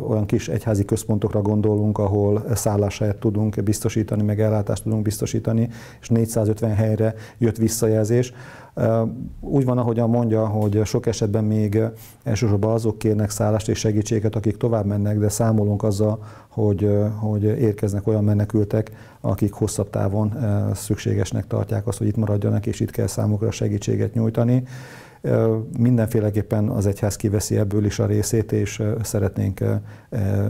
olyan 0.08 0.26
kis 0.26 0.48
egyházi 0.48 0.84
központokra 0.84 1.42
gondolunk, 1.42 1.98
ahol 1.98 2.44
szálláshelyet 2.54 3.16
tudunk 3.16 3.62
biztosítani, 3.62 4.22
meg 4.22 4.40
ellátást 4.40 4.82
tudunk 4.82 5.02
biztosítani, 5.02 5.68
és 6.00 6.08
450 6.08 6.74
helyre 6.74 7.14
jött 7.38 7.56
visszajelzés. 7.56 8.32
Úgy 9.40 9.64
van, 9.64 9.78
ahogyan 9.78 10.10
mondja, 10.10 10.46
hogy 10.46 10.80
sok 10.84 11.06
esetben 11.06 11.44
még 11.44 11.80
elsősorban 12.22 12.72
azok 12.72 12.98
kérnek 12.98 13.30
szállást 13.30 13.68
és 13.68 13.78
segítséget, 13.78 14.36
akik 14.36 14.56
tovább 14.56 14.84
mennek, 14.84 15.18
de 15.18 15.28
számolunk 15.28 15.82
azzal, 15.82 16.24
hogy, 16.48 16.90
hogy 17.16 17.42
érkeznek 17.42 18.06
olyan 18.06 18.24
menekültek, 18.24 18.90
akik 19.20 19.52
hosszabb 19.52 19.90
távon 19.90 20.36
szükségesnek 20.74 21.46
tartják 21.46 21.86
azt, 21.86 21.98
hogy 21.98 22.06
itt 22.06 22.16
maradjanak, 22.16 22.66
és 22.66 22.80
itt 22.80 22.90
kell 22.90 23.06
számukra 23.06 23.50
segítséget 23.50 24.14
nyújtani. 24.14 24.62
Mindenféleképpen 25.78 26.68
az 26.68 26.86
egyház 26.86 27.16
kiveszi 27.16 27.56
ebből 27.56 27.84
is 27.84 27.98
a 27.98 28.06
részét, 28.06 28.52
és 28.52 28.82
szeretnénk 29.02 29.64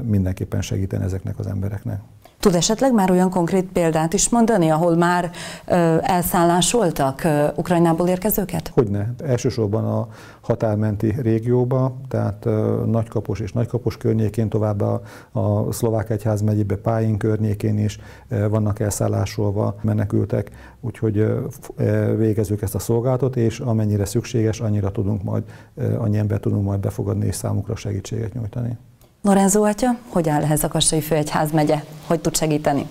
mindenképpen 0.02 0.62
segíteni 0.62 1.04
ezeknek 1.04 1.38
az 1.38 1.46
embereknek. 1.46 2.00
Tud 2.40 2.54
esetleg 2.54 2.92
már 2.92 3.10
olyan 3.10 3.30
konkrét 3.30 3.64
példát 3.72 4.12
is 4.12 4.28
mondani, 4.28 4.70
ahol 4.70 4.96
már 4.96 5.30
ö, 5.66 5.96
elszállásoltak 6.00 7.24
ö, 7.24 7.46
Ukrajnából 7.56 8.08
érkezőket? 8.08 8.70
Hogyne. 8.74 9.14
Elsősorban 9.24 9.84
a 9.84 10.08
határmenti 10.40 11.14
régióba, 11.20 11.96
tehát 12.08 12.46
ö, 12.46 12.82
Nagykapos 12.86 13.40
és 13.40 13.52
Nagykapos 13.52 13.96
környékén, 13.96 14.48
továbbá 14.48 14.86
a, 14.86 15.00
a 15.40 15.72
Szlovák 15.72 16.10
Egyház 16.10 16.40
megyébe 16.40 16.76
Pályén 16.76 17.16
környékén 17.16 17.78
is 17.78 17.98
ö, 18.28 18.48
vannak 18.48 18.80
elszállásolva 18.80 19.74
menekültek, 19.82 20.50
úgyhogy 20.80 21.18
ö, 21.18 22.16
végezzük 22.16 22.62
ezt 22.62 22.74
a 22.74 22.78
szolgálatot, 22.78 23.36
és 23.36 23.60
amennyire 23.60 24.04
szükséges, 24.04 24.60
annyira 24.60 24.90
tudunk 24.90 25.22
majd, 25.22 25.42
ö, 25.74 25.96
annyi 25.96 26.18
ember 26.18 26.40
tudunk 26.40 26.64
majd 26.64 26.80
befogadni 26.80 27.26
és 27.26 27.34
számukra 27.34 27.76
segítséget 27.76 28.34
nyújtani. 28.34 28.78
Lorenzo 29.22 29.62
atya, 29.62 29.98
hogy 30.08 30.28
áll 30.28 30.42
ehhez 30.42 30.64
a 30.64 30.68
Kassai 30.68 31.00
Főegyházmegye? 31.00 31.84
Hogy 32.06 32.20
tud 32.20 32.36
segíteni? 32.36 32.86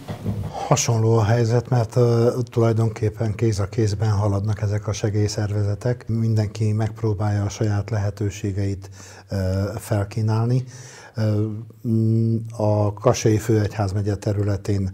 Hasonló 0.67 1.17
a 1.17 1.23
helyzet, 1.23 1.69
mert 1.69 1.95
uh, 1.95 2.27
tulajdonképpen 2.43 3.35
kéz 3.35 3.59
a 3.59 3.69
kézben 3.69 4.11
haladnak 4.11 4.61
ezek 4.61 4.87
a 4.87 4.93
segélyszervezetek. 4.93 6.07
Mindenki 6.07 6.71
megpróbálja 6.71 7.43
a 7.43 7.49
saját 7.49 7.89
lehetőségeit 7.89 8.89
uh, 9.31 9.39
felkínálni. 9.75 10.63
Uh, 11.15 11.45
a 12.57 12.93
Kassai 12.93 13.37
Főegyházmegye 13.37 14.15
területén 14.15 14.91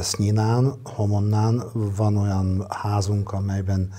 Sznyinán, 0.00 0.74
Homonnán 0.84 1.62
van 1.96 2.16
olyan 2.16 2.66
házunk, 2.68 3.32
amelyben 3.32 3.92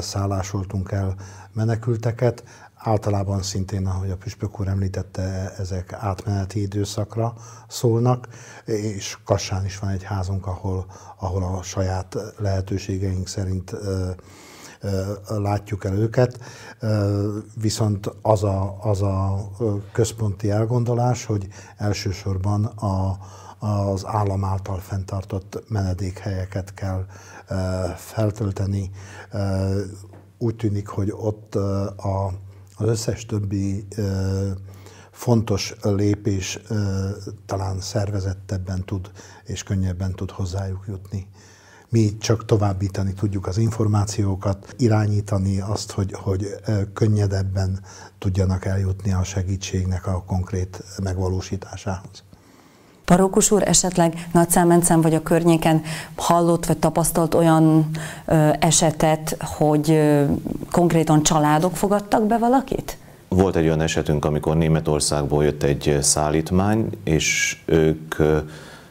szállásoltunk 0.00 0.92
el 0.92 1.14
menekülteket. 1.52 2.44
Általában 2.86 3.42
szintén, 3.42 3.86
ahogy 3.86 4.10
a 4.10 4.16
Püspök 4.16 4.60
úr 4.60 4.68
említette, 4.68 5.54
ezek 5.58 5.92
átmeneti 5.92 6.60
időszakra 6.60 7.34
szólnak, 7.68 8.28
és 8.64 9.18
Kassán 9.24 9.64
is 9.64 9.78
van 9.78 9.90
egy 9.90 10.02
házunk, 10.02 10.46
ahol, 10.46 10.86
ahol 11.18 11.42
a 11.42 11.62
saját 11.62 12.16
lehetőségeink 12.38 13.28
szerint 13.28 13.76
látjuk 15.26 15.84
el 15.84 15.94
őket, 15.94 16.38
viszont 17.60 18.10
az 18.22 18.42
a, 18.42 18.76
az 18.80 19.02
a 19.02 19.48
központi 19.92 20.50
elgondolás, 20.50 21.24
hogy 21.24 21.48
elsősorban 21.76 22.64
a, 22.64 23.18
az 23.66 24.06
állam 24.06 24.44
által 24.44 24.78
fenntartott 24.78 25.62
menedékhelyeket 25.68 26.74
kell 26.74 27.06
feltölteni. 27.96 28.90
Úgy 30.38 30.56
tűnik, 30.56 30.88
hogy 30.88 31.12
ott 31.16 31.54
a, 31.54 32.44
az 32.76 32.88
összes 32.88 33.26
többi 33.26 33.86
fontos 35.10 35.74
lépés 35.82 36.58
talán 37.46 37.80
szervezettebben 37.80 38.84
tud 38.84 39.10
és 39.44 39.62
könnyebben 39.62 40.12
tud 40.12 40.30
hozzájuk 40.30 40.84
jutni. 40.88 41.26
Mi 41.88 42.16
csak 42.18 42.44
továbbítani 42.44 43.12
tudjuk 43.12 43.46
az 43.46 43.58
információkat, 43.58 44.74
irányítani 44.78 45.60
azt, 45.60 45.90
hogy, 45.90 46.12
hogy 46.12 46.54
könnyedebben 46.92 47.80
tudjanak 48.18 48.64
eljutni 48.64 49.12
a 49.12 49.24
segítségnek 49.24 50.06
a 50.06 50.22
konkrét 50.24 50.82
megvalósításához. 51.02 52.24
Parókus 53.06 53.50
úr 53.50 53.62
esetleg 53.68 54.28
Nagyszámencen 54.32 55.00
vagy 55.00 55.14
a 55.14 55.22
környéken 55.22 55.82
hallott 56.16 56.66
vagy 56.66 56.78
tapasztalt 56.78 57.34
olyan 57.34 57.90
ö, 58.26 58.48
esetet, 58.58 59.36
hogy 59.40 59.90
ö, 59.90 60.24
konkrétan 60.70 61.22
családok 61.22 61.76
fogadtak 61.76 62.26
be 62.26 62.38
valakit? 62.38 62.96
Volt 63.28 63.56
egy 63.56 63.64
olyan 63.64 63.80
esetünk, 63.80 64.24
amikor 64.24 64.56
Németországból 64.56 65.44
jött 65.44 65.62
egy 65.62 65.98
szállítmány, 66.00 66.88
és 67.04 67.56
ők 67.64 68.14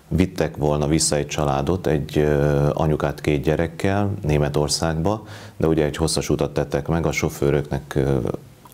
vittek 0.07 0.57
volna 0.57 0.87
vissza 0.87 1.15
egy 1.15 1.27
családot, 1.27 1.87
egy 1.87 2.27
anyukát 2.73 3.21
két 3.21 3.43
gyerekkel 3.43 4.11
Németországba, 4.21 5.23
de 5.57 5.67
ugye 5.67 5.85
egy 5.85 5.97
hosszas 5.97 6.29
utat 6.29 6.53
tettek 6.53 6.87
meg, 6.87 7.05
a 7.05 7.11
sofőröknek 7.11 7.99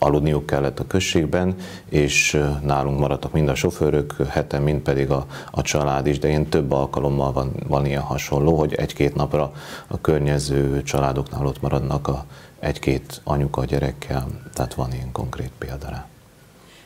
aludniuk 0.04 0.46
kellett 0.46 0.80
a 0.80 0.88
községben, 0.88 1.56
és 1.90 2.44
nálunk 2.64 3.00
maradtak 3.00 3.32
mind 3.32 3.50
a 3.50 3.56
sofőrök, 3.56 4.16
heten, 4.30 4.62
mind 4.62 4.80
pedig 4.80 5.12
a, 5.12 5.26
a 5.52 5.62
család 5.62 6.08
is, 6.08 6.20
de 6.20 6.28
én 6.28 6.50
több 6.50 6.72
alkalommal 6.72 7.32
van, 7.32 7.52
van 7.68 7.86
ilyen 7.86 8.02
hasonló, 8.02 8.58
hogy 8.58 8.74
egy-két 8.74 9.16
napra 9.16 9.52
a 9.88 10.02
környező 10.02 10.84
családoknál 10.84 11.46
ott 11.46 11.62
maradnak 11.62 12.08
a 12.08 12.26
egy-két 12.60 13.22
anyuka 13.24 13.62
a 13.62 13.66
gyerekkel, 13.66 14.28
tehát 14.54 14.74
van 14.74 14.94
ilyen 14.94 15.12
konkrét 15.12 15.52
példa 15.58 15.90
rá. 15.90 16.06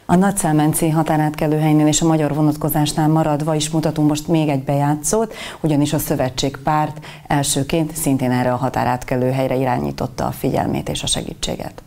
A 0.05 0.15
Nagyszámenci 0.15 0.89
határátkelőhelynél 0.89 1.87
és 1.87 2.01
a 2.01 2.07
magyar 2.07 2.33
vonatkozásnál 2.33 3.07
maradva 3.07 3.55
is 3.55 3.69
mutatunk 3.69 4.09
most 4.09 4.27
még 4.27 4.49
egy 4.49 4.63
bejátszót, 4.63 5.33
ugyanis 5.61 5.93
a 5.93 5.99
szövetségpárt 5.99 7.05
elsőként 7.27 7.95
szintén 7.95 8.31
erre 8.31 8.53
a 8.53 8.55
határátkelőhelyre 8.55 9.55
irányította 9.55 10.25
a 10.25 10.31
figyelmét 10.31 10.89
és 10.89 11.03
a 11.03 11.07
segítséget. 11.07 11.83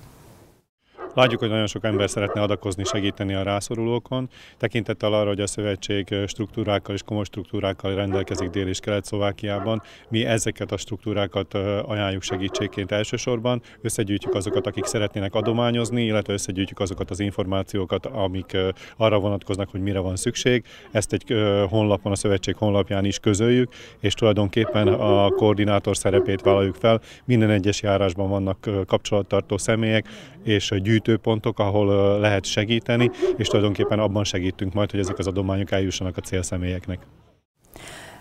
Látjuk, 1.18 1.40
hogy 1.40 1.48
nagyon 1.48 1.66
sok 1.66 1.84
ember 1.84 2.10
szeretne 2.10 2.40
adakozni, 2.40 2.84
segíteni 2.84 3.34
a 3.34 3.42
rászorulókon. 3.42 4.28
Tekintettel 4.56 5.12
arra, 5.12 5.28
hogy 5.28 5.40
a 5.40 5.46
szövetség 5.46 6.14
struktúrákkal 6.26 6.94
és 6.94 7.02
komoly 7.02 7.24
struktúrákkal 7.24 7.94
rendelkezik 7.94 8.48
Dél- 8.48 8.68
és 8.68 8.78
Kelet-Szlovákiában, 8.78 9.82
mi 10.08 10.24
ezeket 10.24 10.72
a 10.72 10.76
struktúrákat 10.76 11.54
ajánljuk 11.86 12.22
segítségként 12.22 12.92
elsősorban. 12.92 13.62
Összegyűjtjük 13.82 14.34
azokat, 14.34 14.66
akik 14.66 14.84
szeretnének 14.84 15.34
adományozni, 15.34 16.04
illetve 16.04 16.32
összegyűjtjük 16.32 16.80
azokat 16.80 17.10
az 17.10 17.20
információkat, 17.20 18.06
amik 18.06 18.56
arra 18.96 19.18
vonatkoznak, 19.18 19.70
hogy 19.70 19.80
mire 19.80 19.98
van 19.98 20.16
szükség. 20.16 20.64
Ezt 20.90 21.12
egy 21.12 21.34
honlapon, 21.68 22.12
a 22.12 22.16
szövetség 22.16 22.56
honlapján 22.56 23.04
is 23.04 23.18
közöljük, 23.18 23.72
és 24.00 24.14
tulajdonképpen 24.14 24.88
a 24.88 25.30
koordinátor 25.30 25.96
szerepét 25.96 26.40
vállaljuk 26.40 26.74
fel. 26.74 27.00
Minden 27.24 27.50
egyes 27.50 27.82
járásban 27.82 28.28
vannak 28.28 28.70
kapcsolattartó 28.86 29.56
személyek, 29.56 30.08
és 30.44 30.70
gyűjtőpontok, 31.08 31.58
ahol 31.58 32.18
lehet 32.18 32.44
segíteni, 32.44 33.10
és 33.36 33.46
tulajdonképpen 33.46 33.98
abban 33.98 34.24
segítünk 34.24 34.72
majd, 34.72 34.90
hogy 34.90 35.00
ezek 35.00 35.18
az 35.18 35.26
adományok 35.26 35.70
eljussanak 35.70 36.16
a 36.16 36.20
célszemélyeknek. 36.20 36.98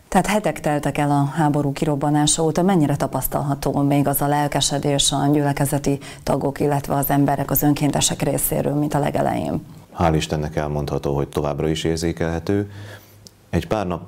Tehát 0.07 0.27
hetek 0.27 0.59
teltek 0.59 0.97
el 0.97 1.11
a 1.11 1.23
háború 1.23 1.71
kirobbanása 1.71 2.43
óta, 2.43 2.61
mennyire 2.61 2.95
tapasztalható 2.95 3.81
még 3.81 4.07
az 4.07 4.21
a 4.21 4.27
lelkesedés 4.27 5.11
a 5.11 5.29
gyülekezeti 5.31 5.99
tagok, 6.23 6.59
illetve 6.59 6.93
az 6.95 7.09
emberek, 7.09 7.51
az 7.51 7.63
önkéntesek 7.63 8.21
részéről, 8.21 8.73
mint 8.73 8.93
a 8.93 8.99
legelején? 8.99 9.65
Hál' 9.97 10.13
Istennek 10.15 10.55
elmondható, 10.55 11.15
hogy 11.15 11.27
továbbra 11.27 11.67
is 11.67 11.83
érzékelhető. 11.83 12.71
Egy 13.49 13.67
pár 13.67 13.87
nap 13.87 14.01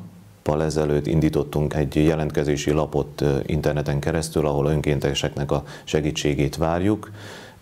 ezelőtt 0.59 1.07
indítottunk 1.07 1.73
egy 1.73 1.95
jelentkezési 1.95 2.71
lapot 2.71 3.23
interneten 3.45 3.99
keresztül, 3.99 4.45
ahol 4.45 4.65
önkénteseknek 4.65 5.51
a 5.51 5.63
segítségét 5.83 6.55
várjuk. 6.55 7.11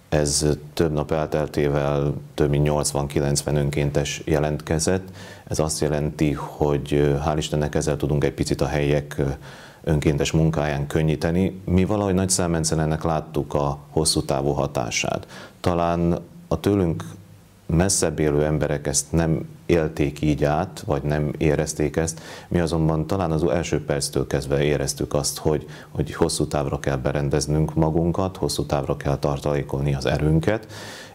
Ez 0.10 0.46
több 0.74 0.92
nap 0.92 1.12
elteltével 1.12 2.14
több 2.34 2.50
mint 2.50 2.68
80-90 2.70 3.56
önkéntes 3.56 4.22
jelentkezett. 4.26 5.08
Ez 5.48 5.60
azt 5.60 5.82
jelenti, 5.82 6.34
hogy 6.34 7.18
hál' 7.26 7.38
Istennek 7.38 7.76
ezzel 7.76 7.98
tudunk 7.98 8.24
egy 8.24 8.34
picit 8.34 8.62
a 8.62 8.68
helyek 8.68 9.22
önkéntes 9.84 10.32
munkáján 10.32 10.88
könnyíteni. 10.88 11.62
Mi 11.66 11.86
valahogy 11.86 12.14
nagy 12.14 12.34
ennek 12.70 13.04
láttuk 13.04 13.54
a 13.54 13.78
hosszú 13.90 14.22
távú 14.22 14.52
hatását. 14.52 15.28
Talán 15.60 16.20
a 16.48 16.60
tőlünk 16.60 17.04
messzebb 17.68 18.20
élő 18.20 18.46
emberek 18.46 18.88
ezt 18.88 19.12
nem 19.12 19.48
élték 19.66 20.22
így 20.22 20.44
át, 20.44 20.84
vagy 20.86 21.04
nem 21.04 21.34
érezték 21.38 21.96
ezt. 21.96 22.22
Mi 22.48 22.60
azonban 22.60 23.08
talán 23.08 23.32
az 23.32 23.44
első 23.44 23.86
perctől 23.86 24.28
kezdve 24.28 24.64
éreztük 24.64 25.14
azt, 25.14 25.38
hogy, 25.38 25.66
hogy 25.90 26.14
hosszú 26.14 26.48
távra 26.48 26.80
kell 26.80 26.96
berendeznünk 26.96 27.74
magunkat, 27.76 28.38
hosszú 28.38 28.66
távra 28.66 28.98
kell 28.98 29.18
tartalékolni 29.18 29.94
az 29.96 30.06
erőnket, 30.06 30.68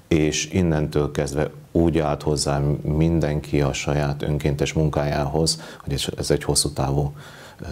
és 0.08 0.50
innentől 0.50 1.10
kezdve 1.10 1.50
úgy 1.72 1.98
állt 1.98 2.22
hozzá 2.22 2.58
mindenki 2.82 3.60
a 3.60 3.72
saját 3.72 4.22
önkéntes 4.22 4.72
munkájához, 4.72 5.60
hogy 5.78 6.12
ez 6.18 6.30
egy 6.30 6.44
hosszú 6.44 6.70
távú 6.70 7.12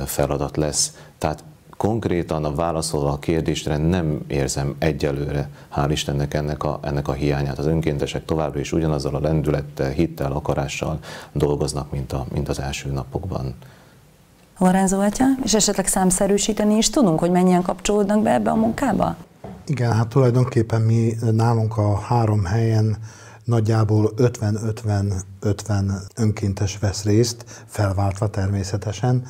feladat 0.05 0.57
lesz. 0.57 0.97
Tehát 1.19 1.45
konkrétan 1.81 2.45
a 2.45 2.55
válaszolva 2.55 3.13
a 3.13 3.19
kérdésre 3.19 3.77
nem 3.77 4.21
érzem 4.27 4.75
egyelőre, 4.79 5.49
hál' 5.77 5.89
Istennek 5.91 6.35
ennek 6.35 6.65
a, 6.65 6.79
ennek 6.83 7.09
a 7.09 7.13
hiányát. 7.13 7.59
Az 7.59 7.67
önkéntesek 7.67 8.25
továbbra 8.25 8.61
is 8.61 8.73
ugyanazzal 8.73 9.15
a 9.15 9.21
lendülettel, 9.21 9.91
hittel, 9.91 10.33
akarással 10.33 10.99
dolgoznak, 11.33 11.91
mint, 11.91 12.13
a, 12.13 12.27
mint 12.33 12.49
az 12.49 12.61
első 12.61 12.91
napokban. 12.91 13.55
Lorenzo 14.59 15.01
atya, 15.01 15.25
és 15.43 15.55
esetleg 15.55 15.87
számszerűsíteni 15.87 16.77
is 16.77 16.91
tudunk, 16.91 17.19
hogy 17.19 17.31
mennyien 17.31 17.63
kapcsolódnak 17.63 18.23
be 18.23 18.33
ebbe 18.33 18.51
a 18.51 18.57
munkába? 18.57 19.17
Igen, 19.67 19.93
hát 19.93 20.09
tulajdonképpen 20.09 20.81
mi 20.81 21.15
nálunk 21.33 21.77
a 21.77 21.99
három 21.99 22.45
helyen 22.45 22.97
nagyjából 23.45 24.13
50-50-50 24.17 25.93
önkéntes 26.17 26.79
vesz 26.79 27.05
részt, 27.05 27.45
felváltva 27.67 28.31
természetesen. 28.31 29.23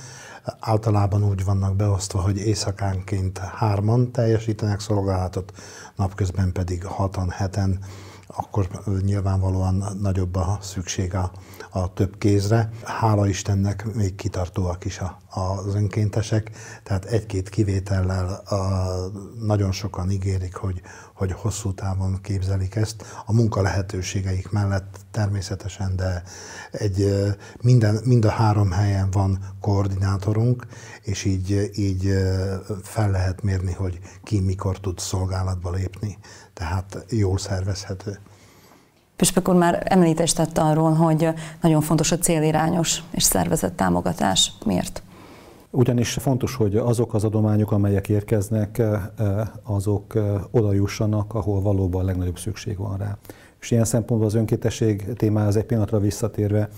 Általában 0.60 1.24
úgy 1.24 1.44
vannak 1.44 1.76
beosztva, 1.76 2.20
hogy 2.20 2.38
éjszakánként 2.38 3.38
hárman 3.38 4.12
teljesítenek 4.12 4.80
szolgálatot, 4.80 5.52
napközben 5.96 6.52
pedig 6.52 6.84
hatan, 6.84 7.30
heten, 7.30 7.78
akkor 8.26 8.68
nyilvánvalóan 9.04 9.84
nagyobb 10.00 10.34
a 10.36 10.58
szükség 10.60 11.14
a, 11.14 11.32
a 11.70 11.92
több 11.92 12.18
kézre. 12.18 12.70
Hála 12.82 13.28
Istennek 13.28 13.94
még 13.94 14.14
kitartóak 14.14 14.84
is 14.84 14.98
a, 14.98 15.18
az 15.28 15.74
önkéntesek, 15.74 16.50
tehát 16.82 17.04
egy-két 17.04 17.48
kivétellel 17.48 18.42
a, 18.44 18.56
nagyon 19.44 19.72
sokan 19.72 20.10
ígérik, 20.10 20.54
hogy, 20.54 20.82
hogy 21.14 21.32
hosszú 21.32 21.74
távon 21.74 22.20
képzelik 22.22 22.74
ezt. 22.74 23.04
A 23.26 23.32
munka 23.32 23.62
lehetőségeik 23.62 24.50
mellett 24.50 24.98
természetesen, 25.10 25.96
de 25.96 26.22
egy, 26.70 27.26
minden, 27.60 28.00
mind 28.04 28.24
a 28.24 28.30
három 28.30 28.70
helyen 28.70 29.10
van 29.10 29.38
koordinátorunk, 29.60 30.66
és 31.02 31.24
így, 31.24 31.70
így 31.74 32.12
fel 32.82 33.10
lehet 33.10 33.42
mérni, 33.42 33.72
hogy 33.72 33.98
ki 34.24 34.40
mikor 34.40 34.80
tud 34.80 34.98
szolgálatba 34.98 35.70
lépni. 35.70 36.18
Tehát 36.54 37.04
jól 37.08 37.38
szervezhető. 37.38 38.18
Püspök 39.20 39.48
úr 39.48 39.54
már 39.54 39.82
említést 39.84 40.36
tette 40.36 40.60
arról, 40.60 40.92
hogy 40.92 41.28
nagyon 41.60 41.80
fontos 41.80 42.12
a 42.12 42.18
célirányos 42.18 43.02
és 43.10 43.22
szervezett 43.22 43.76
támogatás. 43.76 44.52
Miért? 44.64 45.02
Ugyanis 45.70 46.12
fontos, 46.12 46.54
hogy 46.54 46.76
azok 46.76 47.14
az 47.14 47.24
adományok, 47.24 47.72
amelyek 47.72 48.08
érkeznek, 48.08 48.82
azok 49.62 50.14
oda 50.50 50.72
jussanak, 50.72 51.34
ahol 51.34 51.62
valóban 51.62 52.02
a 52.02 52.04
legnagyobb 52.04 52.38
szükség 52.38 52.78
van 52.78 52.96
rá. 52.96 53.18
És 53.60 53.70
ilyen 53.70 53.84
szempontból 53.84 54.28
az 54.28 54.34
önkétesség 54.34 55.12
témája 55.16 55.48
egy 55.48 55.64
pillanatra 55.64 55.98
visszatérve, 55.98 56.68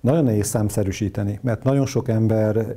nagyon 0.00 0.24
nehéz 0.24 0.46
számszerűsíteni, 0.46 1.38
mert 1.42 1.62
nagyon 1.62 1.86
sok 1.86 2.08
ember 2.08 2.76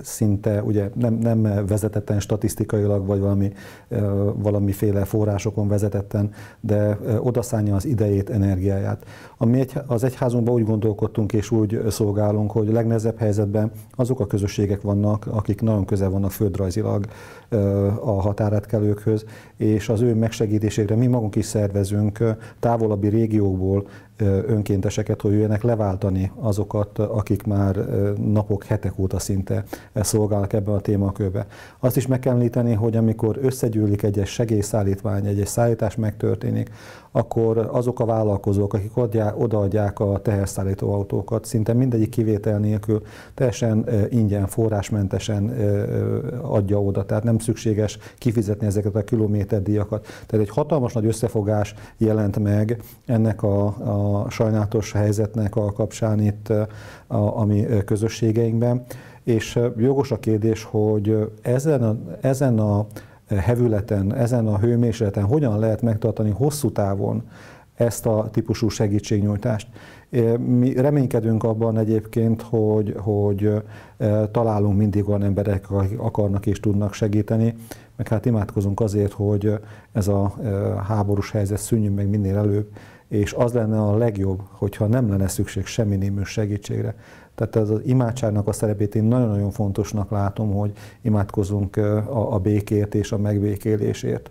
szinte 0.00 0.62
ugye 0.62 0.90
nem, 0.94 1.14
nem 1.14 1.66
vezetetten 1.66 2.20
statisztikailag, 2.20 3.06
vagy 3.06 3.20
valami, 3.20 3.52
valamiféle 4.34 5.04
forrásokon 5.04 5.68
vezetetten, 5.68 6.30
de 6.60 6.98
odaszánja 7.20 7.74
az 7.74 7.84
idejét, 7.84 8.30
energiáját. 8.30 9.04
Ami 9.36 9.60
egy, 9.60 9.72
az 9.86 10.04
egyházunkban 10.04 10.54
úgy 10.54 10.64
gondolkodtunk 10.64 11.32
és 11.32 11.50
úgy 11.50 11.82
szolgálunk, 11.88 12.50
hogy 12.50 12.68
a 12.68 12.72
legnehezebb 12.72 13.18
helyzetben 13.18 13.70
azok 13.94 14.20
a 14.20 14.26
közösségek 14.26 14.80
vannak, 14.80 15.26
akik 15.30 15.60
nagyon 15.60 15.84
közel 15.84 16.10
vannak 16.10 16.30
földrajzilag 16.30 17.06
a 18.04 18.20
határátkelőkhöz, 18.20 19.24
és 19.56 19.88
az 19.88 20.00
ő 20.00 20.14
megsegítésére 20.14 20.96
mi 20.96 21.06
magunk 21.06 21.36
is 21.36 21.44
szervezünk 21.44 22.18
távolabbi 22.60 23.08
régiókból 23.08 23.86
önkénteseket, 24.46 25.20
hogy 25.20 25.32
jöjjenek 25.32 25.62
leváltani 25.62 26.32
azokat, 26.40 26.98
akik 26.98 27.42
már 27.42 27.76
napok, 28.32 28.64
hetek 28.64 28.98
óta 28.98 29.18
szinte 29.18 29.64
szolgálnak 29.94 30.52
ebben 30.52 30.74
a 30.74 30.80
témakörben. 30.80 31.44
Azt 31.80 31.96
is 31.96 32.06
meg 32.06 32.18
kell 32.18 32.32
említeni, 32.32 32.72
hogy 32.72 32.96
amikor 32.96 33.38
összegyűlik 33.42 34.02
egyes 34.02 34.28
segélyszállítmány, 34.28 35.26
egyes 35.26 35.48
szállítás 35.48 35.96
megtörténik, 35.96 36.70
akkor 37.10 37.68
azok 37.72 38.00
a 38.00 38.04
vállalkozók, 38.04 38.74
akik 38.74 38.96
odaadják 39.38 40.00
a 40.00 40.18
teherszállító 40.18 40.92
autókat, 40.92 41.44
szinte 41.44 41.72
mindegyik 41.72 42.08
kivétel 42.08 42.58
nélkül 42.58 43.02
teljesen 43.34 43.88
ingyen, 44.10 44.46
forrásmentesen 44.46 45.48
adja 46.42 46.82
oda, 46.82 47.04
tehát 47.04 47.24
nem 47.24 47.38
szükséges 47.44 47.98
kifizetni 48.18 48.66
ezeket 48.66 48.94
a 48.94 49.04
kilométerdíjakat. 49.04 50.06
Tehát 50.26 50.46
egy 50.46 50.52
hatalmas 50.54 50.92
nagy 50.92 51.06
összefogás 51.06 51.74
jelent 51.96 52.38
meg 52.38 52.82
ennek 53.06 53.42
a, 53.42 53.66
a 54.22 54.30
sajnálatos 54.30 54.92
helyzetnek 54.92 55.56
a 55.56 55.72
kapcsán 55.72 56.20
itt 56.20 56.48
a, 56.48 56.68
a 57.40 57.44
mi 57.44 57.66
közösségeinkben. 57.84 58.84
És 59.22 59.58
jogos 59.76 60.10
a 60.10 60.18
kérdés, 60.18 60.62
hogy 60.62 61.32
ezen 61.42 61.82
a, 61.82 61.96
ezen 62.20 62.58
a 62.58 62.86
hevületen, 63.28 64.14
ezen 64.14 64.46
a 64.46 64.58
hőmérsékleten 64.58 65.24
hogyan 65.24 65.58
lehet 65.58 65.82
megtartani 65.82 66.30
hosszú 66.30 66.72
távon 66.72 67.22
ezt 67.74 68.06
a 68.06 68.28
típusú 68.32 68.68
segítségnyújtást. 68.68 69.68
Mi 70.38 70.72
reménykedünk 70.72 71.44
abban 71.44 71.78
egyébként, 71.78 72.42
hogy, 72.42 72.94
hogy 72.98 73.52
találunk 74.30 74.76
mindig 74.76 75.08
olyan 75.08 75.22
emberek, 75.22 75.70
akik 75.70 75.98
akarnak 75.98 76.46
és 76.46 76.60
tudnak 76.60 76.92
segíteni, 76.92 77.54
meg 77.96 78.08
hát 78.08 78.26
imádkozunk 78.26 78.80
azért, 78.80 79.12
hogy 79.12 79.58
ez 79.92 80.08
a 80.08 80.34
háborús 80.86 81.30
helyzet 81.30 81.58
szűnjön 81.58 81.92
meg 81.92 82.08
minél 82.08 82.36
előbb, 82.36 82.68
és 83.08 83.32
az 83.32 83.52
lenne 83.52 83.80
a 83.80 83.96
legjobb, 83.96 84.40
hogyha 84.50 84.86
nem 84.86 85.08
lenne 85.08 85.28
szükség 85.28 85.66
semmi 85.66 85.96
némű 85.96 86.22
segítségre. 86.22 86.94
Tehát 87.34 87.56
az 87.56 87.80
imádságnak 87.84 88.48
a 88.48 88.52
szerepét 88.52 88.94
én 88.94 89.04
nagyon-nagyon 89.04 89.50
fontosnak 89.50 90.10
látom, 90.10 90.52
hogy 90.52 90.72
imádkozunk 91.00 91.76
a, 91.76 92.34
a 92.34 92.38
békért 92.38 92.94
és 92.94 93.12
a 93.12 93.18
megbékélésért. 93.18 94.30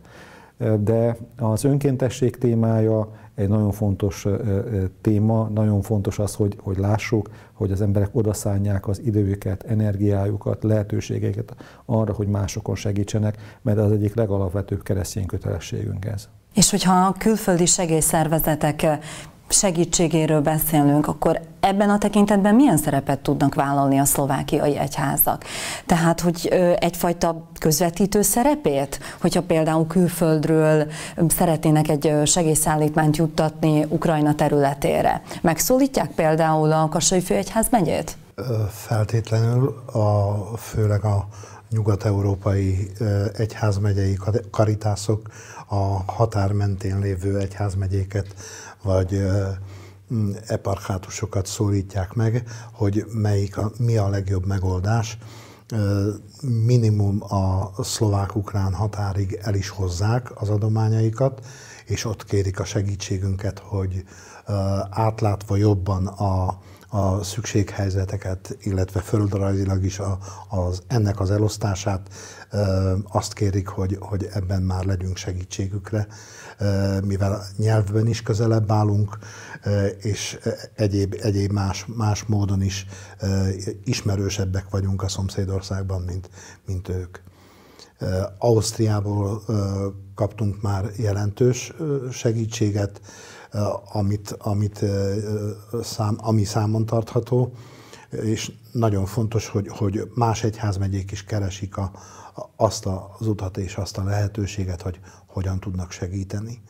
De 0.80 1.18
az 1.38 1.64
önkéntesség 1.64 2.38
témája 2.38 3.10
egy 3.36 3.48
nagyon 3.48 3.72
fontos 3.72 4.28
téma, 5.02 5.50
nagyon 5.54 5.82
fontos 5.82 6.20
az, 6.20 6.36
hogy, 6.36 6.58
hogy 6.62 6.78
lássuk, 6.78 7.30
hogy 7.54 7.72
az 7.72 7.82
emberek 7.82 8.10
odaszánják 8.12 8.88
az 8.88 9.02
időket, 9.04 9.64
energiájukat, 9.64 10.64
lehetőségeket 10.64 11.56
arra, 11.86 12.14
hogy 12.14 12.28
másokon 12.28 12.76
segítsenek, 12.76 13.38
mert 13.62 13.78
az 13.78 13.92
egyik 13.92 14.16
legalapvetőbb 14.16 14.84
keresztény 14.84 15.26
kötelességünk 15.26 16.06
ez. 16.06 16.28
És 16.54 16.70
hogyha 16.70 17.06
a 17.06 17.16
külföldi 17.18 17.66
segélyszervezetek 17.66 18.86
segítségéről 19.50 20.42
beszélünk, 20.42 21.08
akkor 21.08 21.42
ebben 21.60 21.90
a 21.90 21.98
tekintetben 21.98 22.56
milyen 22.56 22.78
szerepet 22.78 23.20
tudnak 23.20 23.56
vállalni 23.56 23.98
a 23.98 24.06
szlovákiai 24.06 24.78
egyházak? 24.78 25.44
Tehát, 25.86 26.22
hogy 26.22 26.48
egyfajta 26.80 27.48
közvetítő 27.60 28.22
szerepét, 28.22 29.00
hogyha 29.22 29.42
például 29.42 29.88
külföldről 29.88 30.88
szeretnének 31.28 31.90
egy 31.90 32.14
segélyszállítmányt 32.26 33.18
juttatni 33.18 33.86
Ukrajna 33.90 34.36
területére, 34.36 35.22
megszólítják 35.42 36.12
például 36.12 36.72
a 36.72 36.90
Kassai 36.90 37.22
Főegyház 37.22 37.68
megyét? 37.70 38.18
Feltétlenül, 38.70 39.84
a, 39.92 40.58
főleg 40.58 41.04
a 41.04 41.28
nyugat-európai 41.70 42.92
egyházmegyei 43.38 44.18
karitászok 44.52 45.28
a 45.68 46.12
határ 46.12 46.52
mentén 46.52 47.00
lévő 47.00 47.38
egyházmegyéket 47.38 48.36
vagy 48.84 49.26
eparchátusokat 50.48 51.46
szólítják 51.46 52.14
meg, 52.14 52.44
hogy 52.72 53.06
melyik 53.14 53.58
a, 53.58 53.72
mi 53.78 53.98
a 53.98 54.10
legjobb 54.10 54.46
megoldás. 54.46 55.18
Minimum 56.42 57.24
a 57.24 57.72
szlovák-ukrán 57.84 58.74
határig 58.74 59.40
el 59.42 59.56
is 59.56 59.70
hozzák 59.70 60.42
az 60.42 60.50
adományaikat, 60.50 61.46
és 61.86 62.06
ott 62.06 62.26
kérik 62.26 62.60
a 62.60 62.66
segítségünket, 62.66 63.60
hogy 63.60 64.04
átlátva 64.90 65.56
jobban 65.56 66.08
a, 66.08 66.60
a 66.90 67.24
szükséghelyzeteket, 67.24 68.58
illetve 68.62 69.00
földrajzilag 69.00 69.84
is 69.84 70.00
a, 70.00 70.18
az, 70.50 70.84
ennek 70.88 71.20
az 71.20 71.32
elosztását 71.32 72.10
azt 73.08 73.34
kérik, 73.34 73.68
hogy, 73.68 73.98
hogy 74.00 74.30
ebben 74.34 74.62
már 74.62 74.86
legyünk 74.86 75.18
segítségükre, 75.18 76.08
mivel 77.04 77.44
nyelvben 77.58 78.08
is 78.08 78.22
közelebb 78.22 78.72
állunk, 78.72 79.18
és 79.98 80.40
egyéb, 80.76 81.16
egyéb 81.22 81.52
más, 81.52 81.86
más 81.96 82.24
módon 82.24 82.62
is 82.62 82.86
ismerősebbek 83.84 84.70
vagyunk 84.70 85.04
a 85.04 85.08
szomszédországban, 85.08 86.02
mint, 86.02 86.30
mint 86.66 86.90
ők. 86.90 87.18
Ausztriából 88.38 89.44
kaptunk 90.16 90.62
már 90.62 90.92
jelentős 90.98 91.74
segítséget, 92.12 93.02
amit, 93.94 94.36
amit 94.38 94.86
szám, 95.82 96.18
ami 96.18 96.44
számon 96.44 96.86
tartható, 96.86 97.54
és 98.10 98.52
nagyon 98.72 99.06
fontos, 99.06 99.48
hogy, 99.48 99.68
hogy 99.68 100.12
más 100.16 100.44
egyházmegyék 100.44 101.12
is 101.12 101.24
keresik 101.24 101.78
a, 101.78 101.92
azt 102.56 102.86
az 102.86 103.28
utat 103.28 103.58
és 103.58 103.76
azt 103.76 103.98
a 103.98 104.04
lehetőséget, 104.04 104.82
hogy 104.82 105.00
hogyan 105.26 105.60
tudnak 105.60 105.92
segíteni. 105.92 106.62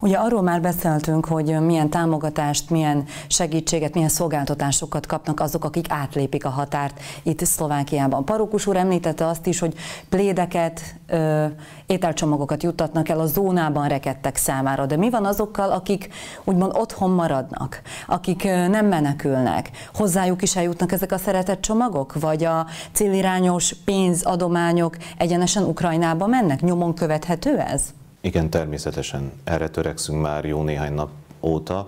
Ugye 0.00 0.16
arról 0.16 0.42
már 0.42 0.60
beszéltünk, 0.60 1.26
hogy 1.26 1.60
milyen 1.60 1.90
támogatást, 1.90 2.70
milyen 2.70 3.04
segítséget, 3.28 3.94
milyen 3.94 4.08
szolgáltatásokat 4.08 5.06
kapnak 5.06 5.40
azok, 5.40 5.64
akik 5.64 5.86
átlépik 5.88 6.44
a 6.44 6.48
határt 6.48 7.00
itt 7.22 7.44
Szlovákiában. 7.44 8.24
Parókus 8.24 8.66
úr 8.66 8.76
említette 8.76 9.26
azt 9.26 9.46
is, 9.46 9.58
hogy 9.58 9.74
plédeket, 10.08 10.80
ö, 11.06 11.46
ételcsomagokat 11.86 12.62
juttatnak 12.62 13.08
el 13.08 13.20
a 13.20 13.26
zónában 13.26 13.88
rekedtek 13.88 14.36
számára. 14.36 14.86
De 14.86 14.96
mi 14.96 15.10
van 15.10 15.24
azokkal, 15.24 15.70
akik 15.70 16.08
úgymond 16.44 16.72
otthon 16.74 17.10
maradnak, 17.10 17.82
akik 18.06 18.44
nem 18.44 18.86
menekülnek? 18.86 19.70
Hozzájuk 19.94 20.42
is 20.42 20.56
eljutnak 20.56 20.92
ezek 20.92 21.12
a 21.12 21.18
szeretett 21.18 21.60
csomagok? 21.60 22.20
Vagy 22.20 22.44
a 22.44 22.66
célirányos 22.92 23.74
pénzadományok 23.84 24.96
egyenesen 25.16 25.62
Ukrajnába 25.62 26.26
mennek? 26.26 26.60
Nyomon 26.60 26.94
követhető 26.94 27.58
ez? 27.58 27.82
Igen, 28.20 28.50
természetesen 28.50 29.32
erre 29.44 29.68
törekszünk 29.68 30.22
már 30.22 30.44
jó 30.44 30.62
néhány 30.62 30.92
nap 30.92 31.10
óta. 31.40 31.86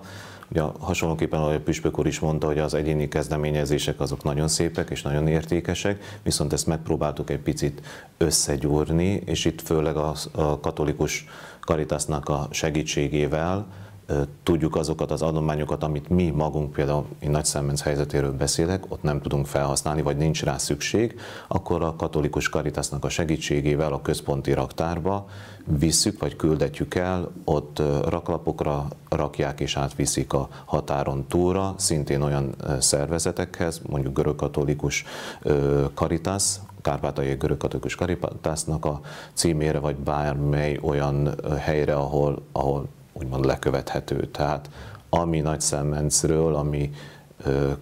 Ugye 0.51 0.61
hasonlóképpen, 0.79 1.39
ahogy 1.39 1.55
a 1.55 1.61
Püspök 1.61 1.99
úr 1.99 2.07
is 2.07 2.19
mondta, 2.19 2.47
hogy 2.47 2.59
az 2.59 2.73
egyéni 2.73 3.07
kezdeményezések 3.07 3.99
azok 3.99 4.23
nagyon 4.23 4.47
szépek 4.47 4.89
és 4.89 5.01
nagyon 5.01 5.27
értékesek, 5.27 6.19
viszont 6.23 6.53
ezt 6.53 6.67
megpróbáltuk 6.67 7.29
egy 7.29 7.39
picit 7.39 7.81
összegyúrni, 8.17 9.21
és 9.25 9.45
itt 9.45 9.61
főleg 9.61 9.95
a, 9.95 10.13
katolikus 10.61 11.25
Caritasnak 11.59 12.29
a 12.29 12.47
segítségével 12.51 13.65
tudjuk 14.43 14.75
azokat 14.75 15.11
az 15.11 15.21
adományokat, 15.21 15.83
amit 15.83 16.09
mi 16.09 16.29
magunk, 16.29 16.71
például 16.71 17.05
én 17.19 17.29
Nagy 17.29 17.45
Szemmenc 17.45 17.81
helyzetéről 17.81 18.31
beszélek, 18.31 18.83
ott 18.89 19.03
nem 19.03 19.21
tudunk 19.21 19.45
felhasználni, 19.45 20.01
vagy 20.01 20.17
nincs 20.17 20.43
rá 20.43 20.57
szükség, 20.57 21.19
akkor 21.47 21.83
a 21.83 21.95
katolikus 21.95 22.49
karitasnak 22.49 23.05
a 23.05 23.09
segítségével 23.09 23.93
a 23.93 24.01
központi 24.01 24.53
raktárba 24.53 25.27
visszük, 25.65 26.19
vagy 26.19 26.35
küldetjük 26.35 26.95
el, 26.95 27.31
ott 27.43 27.81
raklapokra 28.07 28.87
rakják 29.09 29.59
és 29.59 29.77
átviszik 29.77 30.33
a 30.33 30.49
határon 30.65 31.25
túlra, 31.27 31.73
szintén 31.77 32.21
olyan 32.21 32.55
szervezetekhez, 32.79 33.81
mondjuk 33.89 34.15
görögkatolikus 34.15 35.05
karitas, 35.93 36.55
Kárpátaljai 36.81 37.35
görögkatolikus 37.35 37.95
karitasnak 37.95 38.85
a 38.85 39.01
címére, 39.33 39.79
vagy 39.79 39.95
bármely 39.95 40.79
olyan 40.81 41.35
helyre, 41.59 41.95
ahol, 41.95 42.41
ahol 42.51 42.87
úgymond 43.21 43.45
lekövethető. 43.45 44.25
Tehát 44.25 44.69
ami 45.09 45.39
Nagy 45.39 45.61
Szemmencről, 45.61 46.55
ami 46.55 46.91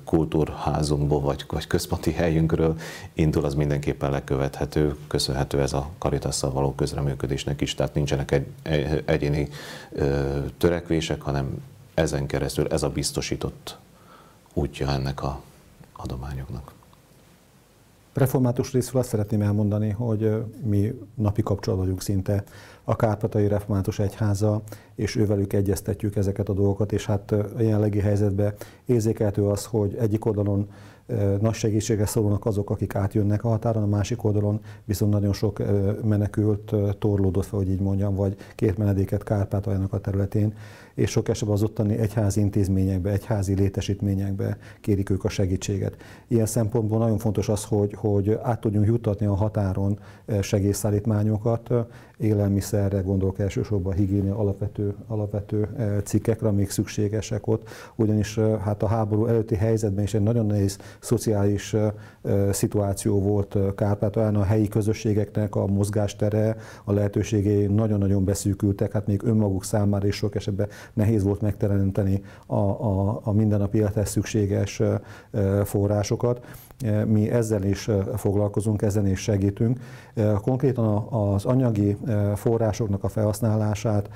kultúrházunkból 0.04 1.20
vagy, 1.20 1.46
vagy 1.48 1.68
központi 1.68 2.12
helyünkről 2.12 2.76
indul, 3.14 3.46
az 3.46 3.54
mindenképpen 3.54 4.12
lekövethető, 4.12 4.96
köszönhető 5.08 5.62
ez 5.62 5.74
a 5.74 5.90
karitasszal 5.98 6.52
való 6.52 6.76
közreműködésnek 6.76 7.62
is, 7.62 7.76
tehát 7.76 7.94
nincsenek 7.94 8.32
egy, 8.32 8.48
egy, 8.62 9.04
egyéni 9.06 9.50
ö, 9.92 10.40
törekvések, 10.58 11.22
hanem 11.22 11.64
ezen 11.94 12.26
keresztül 12.26 12.68
ez 12.68 12.84
a 12.84 12.90
biztosított 12.90 13.78
útja 14.54 14.92
ennek 14.92 15.24
a 15.24 15.42
adományoknak. 15.94 16.72
Református 18.14 18.72
részről 18.72 19.02
azt 19.02 19.10
szeretném 19.10 19.42
elmondani, 19.42 19.90
hogy 19.90 20.44
mi 20.64 21.00
napi 21.16 21.44
kapcsolatban 21.44 21.88
vagyunk 21.88 22.02
szinte 22.02 22.44
a 22.90 22.96
Kárpatai 22.96 23.48
Református 23.48 24.00
Egyháza, 24.00 24.62
és 24.96 25.16
ővelük 25.16 25.54
egyeztetjük 25.54 26.16
ezeket 26.16 26.50
a 26.50 26.54
dolgokat, 26.54 26.92
és 26.92 27.06
hát 27.06 27.32
a 27.32 27.62
jelenlegi 27.62 28.00
helyzetben 28.00 28.54
érzékelhető 28.86 29.46
az, 29.46 29.66
hogy 29.66 29.96
egyik 30.00 30.26
oldalon 30.26 30.68
nagy 31.42 31.54
segítségre 31.54 32.06
szorulnak 32.06 32.46
azok, 32.46 32.70
akik 32.70 32.96
átjönnek 32.96 33.44
a 33.44 33.48
határon, 33.48 33.84
a 33.84 33.88
másik 33.88 34.24
oldalon 34.24 34.60
viszont 34.86 35.12
nagyon 35.12 35.34
sok 35.34 35.62
menekült 36.04 36.74
torlódott 37.00 37.46
fel, 37.46 37.60
hogy 37.60 37.70
így 37.70 37.80
mondjam, 37.80 38.16
vagy 38.16 38.36
két 38.56 38.78
menedéket 38.78 39.24
Kárpátaljának 39.24 39.94
a 39.94 40.00
területén, 40.00 40.54
és 40.94 41.10
sok 41.10 41.30
esetben 41.30 41.56
az 41.56 41.64
ottani 41.64 41.98
egyházi 41.98 42.40
intézményekbe, 42.40 43.12
egyházi 43.12 43.54
létesítményekbe 43.54 44.58
kérik 44.82 45.10
ők 45.10 45.24
a 45.24 45.30
segítséget. 45.30 45.96
Ilyen 46.28 46.46
szempontból 46.46 46.98
nagyon 47.00 47.18
fontos 47.18 47.50
az, 47.50 47.66
hogy, 47.66 47.94
hogy 47.94 48.40
át 48.44 48.60
tudjunk 48.60 48.86
juttatni 48.86 49.26
a 49.26 49.36
határon 49.36 50.00
segélyszállítmányokat, 50.42 51.74
élelmiszerre 52.20 53.00
gondolok 53.00 53.40
elsősorban 53.40 53.94
higiénia 53.94 54.38
alapvető, 54.38 54.96
alapvető 55.08 55.68
cikkekre, 56.04 56.48
amik 56.48 56.70
szükségesek 56.70 57.48
ott, 57.48 57.70
ugyanis 57.96 58.40
hát 58.40 58.84
a 58.84 58.88
háború 58.88 59.26
előtti 59.26 59.56
helyzetben 59.56 60.04
is 60.04 60.14
egy 60.14 60.22
nagyon 60.22 60.46
nehéz 60.46 60.78
szociális 61.00 61.76
szituáció 62.52 63.22
volt 63.22 63.58
Kárpátalján, 63.76 64.36
a 64.36 64.44
helyi 64.44 64.68
közösségeknek 64.68 65.56
a 65.56 65.66
mozgástere, 65.66 66.56
a 66.84 66.92
lehetőségei 66.92 67.66
nagyon-nagyon 67.66 68.26
beszűkültek, 68.26 68.92
hát 68.92 69.08
még 69.08 69.24
önmaguk 69.24 69.64
számára 69.64 70.08
is 70.08 70.16
sok 70.16 70.36
esetben 70.36 70.68
nehéz 70.94 71.24
volt 71.24 71.42
megteremteni 71.42 72.22
a, 72.46 72.56
a, 72.56 73.20
a 73.24 73.32
mindennapi 73.32 73.78
élethez 73.78 74.10
szükséges 74.10 74.82
forrásokat. 75.64 76.46
Mi 77.06 77.30
ezzel 77.30 77.64
is 77.64 77.90
foglalkozunk, 78.16 78.82
ezzel 78.82 79.06
is 79.06 79.20
segítünk. 79.20 79.80
Konkrétan 80.42 81.08
az 81.10 81.46
anyagi 81.46 81.98
forrásoknak 82.36 83.04
a 83.04 83.08
felhasználását 83.08 84.10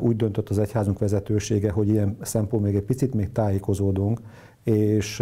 úgy 0.00 0.16
döntött 0.16 0.48
az 0.48 0.58
egyházunk 0.58 0.98
vezetősége, 0.98 1.70
hogy 1.70 1.88
ilyen 1.88 2.16
szempont 2.20 2.62
még 2.62 2.74
egy 2.74 2.82
picit 2.82 3.14
még 3.14 3.32
tájékozódunk, 3.32 4.20
és 4.64 5.20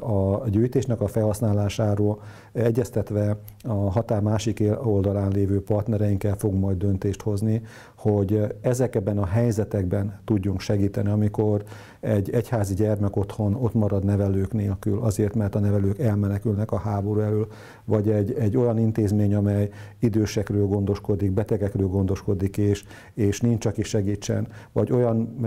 a 0.00 0.48
gyűjtésnek 0.48 1.00
a 1.00 1.06
felhasználásáról 1.06 2.22
egyeztetve 2.52 3.36
a 3.62 3.72
határ 3.72 4.20
másik 4.20 4.62
oldalán 4.84 5.30
lévő 5.30 5.62
partnereinkkel 5.62 6.36
fog 6.36 6.54
majd 6.54 6.76
döntést 6.76 7.22
hozni, 7.22 7.62
hogy 7.96 8.56
ezekben 8.60 9.18
a 9.18 9.26
helyzetekben 9.26 10.20
tudjunk 10.24 10.60
segíteni, 10.60 11.08
amikor 11.08 11.64
egy 12.00 12.30
egyházi 12.30 12.74
gyermek 12.74 13.16
otthon 13.16 13.54
ott 13.54 13.74
marad 13.74 14.04
nevelők 14.04 14.52
nélkül, 14.52 15.00
azért, 15.00 15.34
mert 15.34 15.54
a 15.54 15.58
nevelők 15.58 15.98
elmenekülnek 15.98 16.72
a 16.72 16.78
háború 16.78 17.20
elől, 17.20 17.46
vagy 17.84 18.10
egy, 18.10 18.32
egy 18.32 18.56
olyan 18.56 18.78
intézmény, 18.78 19.34
amely 19.34 19.70
idősekről 19.98 20.66
gondoskodik, 20.66 21.32
betegekről 21.32 21.88
gondoskodik, 21.88 22.56
és, 22.56 22.84
és 23.14 23.40
nincs, 23.40 23.66
aki 23.66 23.82
segítsen, 23.82 24.48
vagy 24.72 24.92
olyan 24.92 25.46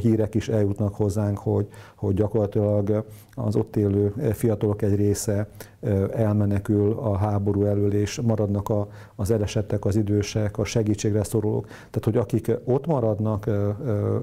hírek 0.00 0.34
is 0.34 0.48
eljutnak 0.48 0.94
hozzánk, 0.94 1.38
hogy, 1.38 1.68
hogy 1.96 2.14
gyakorlatilag 2.14 3.04
az 3.44 3.56
ott 3.56 3.76
élő 3.76 4.12
fiatalok 4.32 4.82
egy 4.82 4.94
része 4.94 5.48
elmenekül 6.12 6.92
a 6.92 7.16
háború 7.16 7.64
elől, 7.64 7.92
és 7.92 8.20
maradnak 8.20 8.68
a, 8.68 8.88
az 9.16 9.30
elesettek, 9.30 9.84
az 9.84 9.96
idősek, 9.96 10.58
a 10.58 10.64
segítségre 10.64 11.24
szorulók. 11.24 11.66
Tehát, 11.66 12.04
hogy 12.04 12.16
akik 12.16 12.50
ott 12.64 12.86
maradnak 12.86 13.50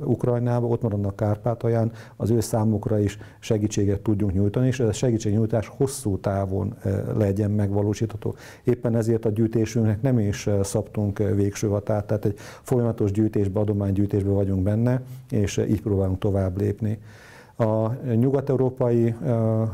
Ukrajnában, 0.03 0.71
ott 0.71 0.81
maradnak 0.81 1.15
Kárpátalján, 1.15 1.91
az 2.15 2.29
ő 2.29 2.39
számukra 2.39 2.99
is 2.99 3.17
segítséget 3.39 4.01
tudjunk 4.01 4.33
nyújtani, 4.33 4.67
és 4.67 4.79
ez 4.79 4.87
a 4.87 4.93
segítségnyújtás 4.93 5.67
hosszú 5.67 6.17
távon 6.17 6.75
legyen 7.17 7.51
megvalósítható. 7.51 8.35
Éppen 8.63 8.95
ezért 8.95 9.25
a 9.25 9.29
gyűjtésünknek 9.29 10.01
nem 10.01 10.19
is 10.19 10.49
szabtunk 10.63 11.17
végső 11.17 11.67
határt, 11.67 12.07
tehát 12.07 12.25
egy 12.25 12.35
folyamatos 12.61 13.11
gyűjtésbe, 13.11 13.59
adománygyűjtésbe 13.59 14.29
vagyunk 14.29 14.63
benne, 14.63 15.01
és 15.29 15.57
így 15.57 15.81
próbálunk 15.81 16.19
tovább 16.19 16.57
lépni. 16.57 16.99
A 17.57 17.93
nyugat-európai 17.93 19.15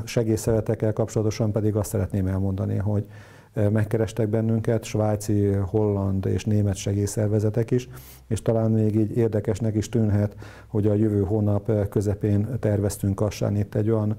segélyszeretekkel 0.03 0.93
kapcsolatosan 0.93 1.51
pedig 1.51 1.75
azt 1.75 1.89
szeretném 1.89 2.27
elmondani, 2.27 2.77
hogy 2.77 3.05
megkerestek 3.53 4.27
bennünket, 4.27 4.83
svájci, 4.83 5.45
holland 5.51 6.25
és 6.25 6.45
német 6.45 6.75
segélyszervezetek 6.75 7.71
is, 7.71 7.89
és 8.27 8.41
talán 8.41 8.71
még 8.71 8.95
így 8.95 9.17
érdekesnek 9.17 9.75
is 9.75 9.89
tűnhet, 9.89 10.35
hogy 10.67 10.87
a 10.87 10.93
jövő 10.93 11.21
hónap 11.23 11.89
közepén 11.89 12.47
terveztünk 12.59 13.15
Kassán 13.15 13.55
itt 13.55 13.75
egy 13.75 13.89
olyan 13.89 14.17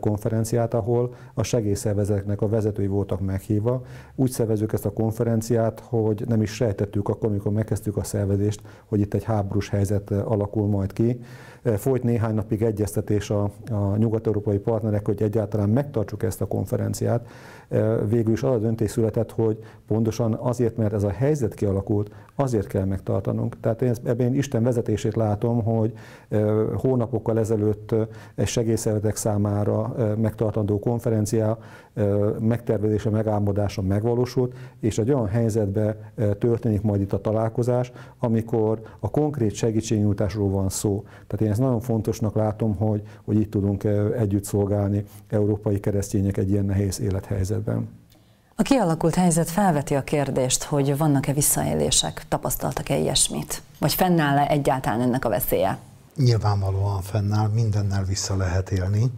konferenciát, 0.00 0.74
ahol 0.74 1.14
a 1.34 1.42
segélyszervezeteknek 1.42 2.40
a 2.40 2.48
vezetői 2.48 2.86
voltak 2.86 3.20
meghívva. 3.20 3.82
Úgy 4.14 4.30
szervezük 4.30 4.72
ezt 4.72 4.86
a 4.86 4.92
konferenciát, 4.92 5.80
hogy 5.80 6.24
nem 6.28 6.42
is 6.42 6.50
sejtettük 6.50 7.08
akkor, 7.08 7.28
amikor 7.28 7.52
megkezdtük 7.52 7.96
a 7.96 8.04
szervezést, 8.04 8.62
hogy 8.86 9.00
itt 9.00 9.14
egy 9.14 9.24
háborús 9.24 9.68
helyzet 9.68 10.10
alakul 10.10 10.66
majd 10.66 10.92
ki. 10.92 11.20
Folyt 11.76 12.02
néhány 12.02 12.34
napig 12.34 12.62
egyeztetés 12.62 13.30
a, 13.30 13.50
a 13.70 13.96
nyugat-európai 13.96 14.58
partnerek, 14.58 15.06
hogy 15.06 15.22
egyáltalán 15.22 15.68
megtartsuk 15.68 16.22
ezt 16.22 16.40
a 16.40 16.46
konferenciát. 16.46 17.26
Végül 18.08 18.32
is 18.32 18.42
az 18.42 18.50
a 18.50 18.58
döntés 18.58 18.90
született, 18.90 19.30
hogy 19.32 19.58
pontosan 19.86 20.34
azért, 20.34 20.76
mert 20.76 20.92
ez 20.92 21.02
a 21.02 21.10
helyzet 21.10 21.54
kialakult, 21.54 22.10
azért 22.34 22.66
kell 22.66 22.84
megtartanunk. 22.84 23.43
Tehát 23.60 23.82
én 23.82 23.94
ebben 24.04 24.34
Isten 24.34 24.62
vezetését 24.62 25.16
látom, 25.16 25.62
hogy 25.62 25.92
hónapokkal 26.76 27.38
ezelőtt 27.38 27.94
egy 28.34 28.46
segélyszervezetek 28.46 29.16
számára 29.16 29.94
megtartandó 30.16 30.78
konferencia 30.78 31.58
megtervezése, 32.40 33.10
megálmodása 33.10 33.82
megvalósult, 33.82 34.54
és 34.80 34.98
egy 34.98 35.12
olyan 35.12 35.28
helyzetben 35.28 35.96
történik 36.38 36.82
majd 36.82 37.00
itt 37.00 37.12
a 37.12 37.20
találkozás, 37.20 37.92
amikor 38.18 38.80
a 39.00 39.10
konkrét 39.10 39.54
segítségnyújtásról 39.54 40.50
van 40.50 40.68
szó. 40.68 41.02
Tehát 41.26 41.44
én 41.44 41.50
ezt 41.50 41.60
nagyon 41.60 41.80
fontosnak 41.80 42.34
látom, 42.34 42.76
hogy, 42.76 43.02
hogy 43.24 43.40
itt 43.40 43.50
tudunk 43.50 43.84
együtt 44.18 44.44
szolgálni 44.44 45.04
európai 45.28 45.80
keresztények 45.80 46.36
egy 46.36 46.50
ilyen 46.50 46.64
nehéz 46.64 47.00
élethelyzetben. 47.00 47.88
A 48.56 48.62
kialakult 48.62 49.14
helyzet 49.14 49.50
felveti 49.50 49.94
a 49.94 50.04
kérdést, 50.04 50.62
hogy 50.62 50.96
vannak-e 50.96 51.32
visszaélések, 51.32 52.24
tapasztaltak-e 52.28 52.96
ilyesmit? 52.96 53.62
Vagy 53.78 53.94
fennáll-e 53.94 54.46
egyáltalán 54.46 55.00
ennek 55.00 55.24
a 55.24 55.28
veszélye? 55.28 55.78
Nyilvánvalóan 56.16 57.02
fennáll, 57.02 57.48
mindennel 57.48 58.04
vissza 58.04 58.36
lehet 58.36 58.70
élni. 58.70 59.10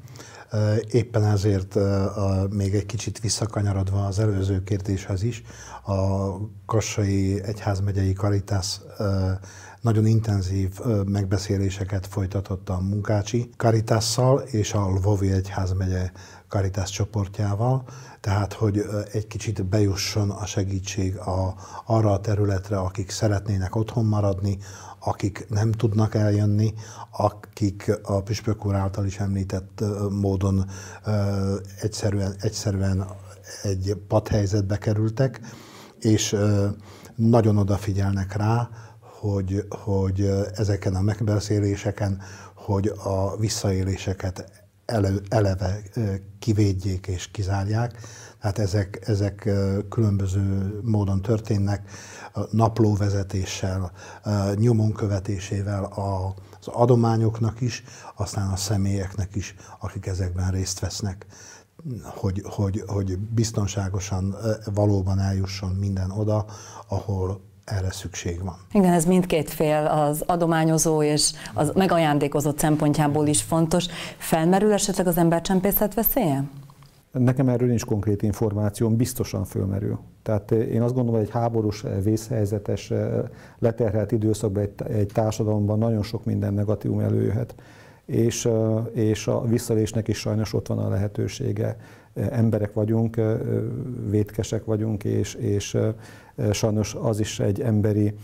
Éppen 0.91 1.25
ezért 1.25 1.75
még 2.51 2.75
egy 2.75 2.87
kicsit 2.87 3.21
visszakanyarodva 3.21 4.07
az 4.07 4.19
előző 4.19 4.63
kérdéshez 4.63 5.23
is, 5.23 5.43
a 5.85 6.31
Kassai 6.67 7.43
Egyházmegyei 7.43 8.13
Karitász 8.13 8.81
nagyon 9.81 10.07
intenzív 10.07 10.71
megbeszéléseket 11.07 12.07
folytatott 12.07 12.69
a 12.69 12.81
Munkácsi 12.81 13.51
Karitásszal 13.57 14.39
és 14.39 14.73
a 14.73 14.89
Lvovi 14.89 15.33
Egyházmegye 15.33 16.11
Karitász 16.49 16.91
csoportjával, 16.91 17.85
tehát 18.21 18.53
hogy 18.53 18.85
egy 19.13 19.27
kicsit 19.27 19.65
bejusson 19.65 20.31
a 20.31 20.47
segítség 20.47 21.17
a, 21.17 21.55
arra 21.85 22.13
a 22.13 22.21
területre, 22.21 22.79
akik 22.79 23.11
szeretnének 23.11 23.77
otthon 23.77 24.05
maradni, 24.05 24.59
akik 24.99 25.47
nem 25.49 25.73
tudnak 25.73 26.15
eljönni, 26.15 26.75
akik 27.11 27.93
a 28.03 28.23
Püspök 28.23 28.67
úr 28.67 28.75
által 28.75 29.07
is 29.07 29.19
említett 29.19 29.85
módon 30.11 30.71
egyszerűen, 31.81 32.35
egyszerűen 32.41 33.07
egy 33.63 33.97
padhelyzetbe 34.09 34.79
kerültek, 34.79 35.41
és 35.99 36.37
nagyon 37.15 37.57
odafigyelnek 37.57 38.37
rá, 38.37 38.69
hogy, 39.01 39.67
hogy 39.71 40.31
ezeken 40.55 40.95
a 40.95 41.01
megbeszéléseken, 41.01 42.21
hogy 42.55 42.93
a 43.05 43.37
visszaéléseket 43.37 44.56
elő, 44.87 45.23
eleve 45.29 45.83
kivédjék 46.39 47.07
és 47.07 47.31
kizárják. 47.31 48.01
Tehát 48.41 48.59
ezek, 48.59 49.03
ezek 49.07 49.51
különböző 49.89 50.79
módon 50.83 51.23
történnek, 51.23 51.91
naplóvezetéssel, 52.51 53.93
nyomon 54.55 54.93
követésével 54.93 55.85
az 55.85 56.67
adományoknak 56.67 57.61
is, 57.61 57.85
aztán 58.15 58.51
a 58.51 58.57
személyeknek 58.57 59.35
is, 59.35 59.55
akik 59.81 60.07
ezekben 60.07 60.51
részt 60.51 60.81
vesznek, 60.81 61.27
hogy, 62.03 62.43
hogy, 62.45 62.83
hogy 62.87 63.19
biztonságosan 63.19 64.37
valóban 64.75 65.19
eljusson 65.19 65.71
minden 65.71 66.11
oda, 66.11 66.47
ahol 66.89 67.41
erre 67.67 67.91
szükség 67.91 68.43
van. 68.43 68.57
Igen, 68.73 68.93
ez 68.93 69.05
mindkét 69.05 69.51
fél, 69.51 69.87
az 69.87 70.23
adományozó 70.27 71.03
és 71.03 71.33
az 71.55 71.73
megajándékozott 71.75 72.59
szempontjából 72.59 73.27
is 73.27 73.43
fontos. 73.43 73.87
Felmerül 74.19 74.73
esetleg 74.73 75.07
az 75.07 75.17
embercsempészet 75.17 75.95
veszélye? 75.95 76.45
Nekem 77.13 77.49
erről 77.49 77.69
nincs 77.69 77.85
konkrét 77.85 78.23
információm, 78.23 78.97
biztosan 78.97 79.45
fölmerül. 79.45 79.99
Tehát 80.23 80.51
én 80.51 80.83
azt 80.83 80.95
gondolom, 80.95 81.21
hogy 81.21 81.29
egy 81.29 81.35
háborús, 81.35 81.85
vészhelyzetes, 82.03 82.93
leterhelt 83.59 84.13
időszakban 84.13 84.63
egy, 84.63 84.93
egy 84.93 85.07
társadalomban 85.07 85.79
nagyon 85.79 86.03
sok 86.03 86.25
minden 86.25 86.55
negatívum 86.55 87.01
előjöhet. 87.01 87.55
És, 88.05 88.49
és 88.93 89.27
a 89.27 89.45
visszalésnek 89.45 90.09
is 90.09 90.19
sajnos 90.19 90.53
ott 90.53 90.67
van 90.67 90.79
a 90.79 90.89
lehetősége. 90.89 91.77
Emberek 92.15 92.73
vagyunk, 92.73 93.21
vétkesek 94.11 94.65
vagyunk, 94.65 95.05
és, 95.05 95.35
és 95.35 95.79
sajnos 96.53 96.95
az 96.95 97.21
is 97.21 97.41
egy 97.41 97.61
emberi 97.61 98.15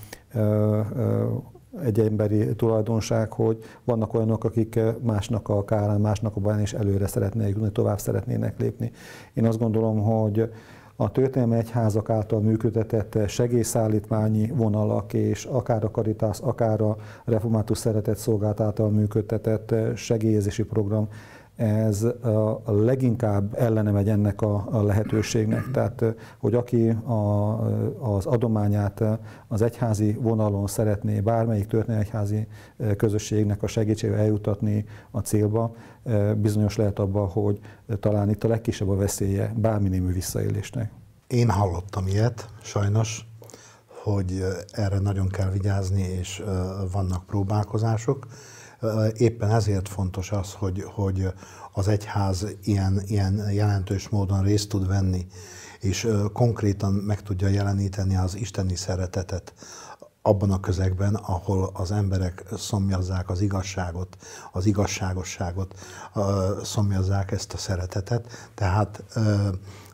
egy 1.81 2.01
emberi 2.01 2.55
tulajdonság, 2.55 3.33
hogy 3.33 3.59
vannak 3.85 4.14
olyanok, 4.14 4.44
akik 4.44 4.81
másnak 5.03 5.48
a 5.48 5.64
kárán, 5.64 6.01
másnak 6.01 6.37
a 6.37 6.40
baján 6.40 6.61
is 6.61 6.72
előre 6.72 7.07
szeretnék 7.07 7.48
jutni, 7.48 7.70
tovább 7.70 7.98
szeretnének 7.98 8.59
lépni. 8.59 8.90
Én 9.35 9.46
azt 9.46 9.59
gondolom, 9.59 10.03
hogy 10.03 10.51
a 10.96 11.11
történelmi 11.11 11.57
egyházak 11.57 12.11
által 12.11 12.40
működtetett 12.40 13.18
segélyszállítmányi 13.29 14.51
vonalak, 14.55 15.12
és 15.12 15.44
akár 15.44 15.85
a 15.85 15.90
Caritas, 15.90 16.40
akár 16.40 16.81
a 16.81 16.96
Református 17.25 17.79
Szeretett 17.79 18.16
Szolgált 18.16 18.61
által 18.61 18.90
működtetett 18.90 19.75
segélyezési 19.94 20.62
program 20.62 21.09
ez 21.56 22.02
a 22.64 22.72
leginkább 22.72 23.54
ellene 23.54 23.90
megy 23.90 24.08
ennek 24.08 24.40
a, 24.40 24.82
lehetőségnek. 24.82 25.70
Tehát, 25.70 26.04
hogy 26.38 26.54
aki 26.54 26.88
a, 26.88 27.52
az 28.14 28.26
adományát 28.26 29.02
az 29.48 29.62
egyházi 29.62 30.12
vonalon 30.20 30.66
szeretné 30.66 31.20
bármelyik 31.20 31.66
történelmi 31.66 32.04
egyházi 32.04 32.46
közösségnek 32.96 33.62
a 33.62 33.66
segítségével 33.66 34.20
eljutatni 34.20 34.84
a 35.10 35.18
célba, 35.18 35.74
bizonyos 36.36 36.76
lehet 36.76 36.98
abban, 36.98 37.28
hogy 37.28 37.60
talán 38.00 38.30
itt 38.30 38.44
a 38.44 38.48
legkisebb 38.48 38.88
a 38.88 38.96
veszélye 38.96 39.52
bármi 39.56 39.88
némű 39.88 40.12
visszaélésnek. 40.12 40.90
Én 41.26 41.48
hallottam 41.48 42.06
ilyet, 42.06 42.48
sajnos, 42.62 43.26
hogy 44.02 44.44
erre 44.70 44.98
nagyon 44.98 45.28
kell 45.28 45.50
vigyázni, 45.50 46.02
és 46.02 46.42
vannak 46.92 47.26
próbálkozások. 47.26 48.26
Éppen 49.16 49.50
ezért 49.50 49.88
fontos 49.88 50.30
az, 50.30 50.52
hogy, 50.52 50.84
hogy 50.86 51.32
az 51.72 51.88
egyház 51.88 52.46
ilyen, 52.62 53.02
ilyen 53.06 53.52
jelentős 53.52 54.08
módon 54.08 54.42
részt 54.42 54.68
tud 54.68 54.86
venni, 54.86 55.26
és 55.80 56.08
konkrétan 56.32 56.92
meg 56.92 57.22
tudja 57.22 57.48
jeleníteni 57.48 58.16
az 58.16 58.34
isteni 58.34 58.76
szeretetet 58.76 59.52
abban 60.22 60.50
a 60.50 60.60
közegben, 60.60 61.14
ahol 61.14 61.70
az 61.72 61.90
emberek 61.90 62.44
szomjazzák 62.56 63.30
az 63.30 63.40
igazságot, 63.40 64.16
az 64.52 64.66
igazságosságot, 64.66 65.74
szomjazzák 66.62 67.30
ezt 67.30 67.52
a 67.52 67.56
szeretetet. 67.56 68.50
Tehát 68.54 69.02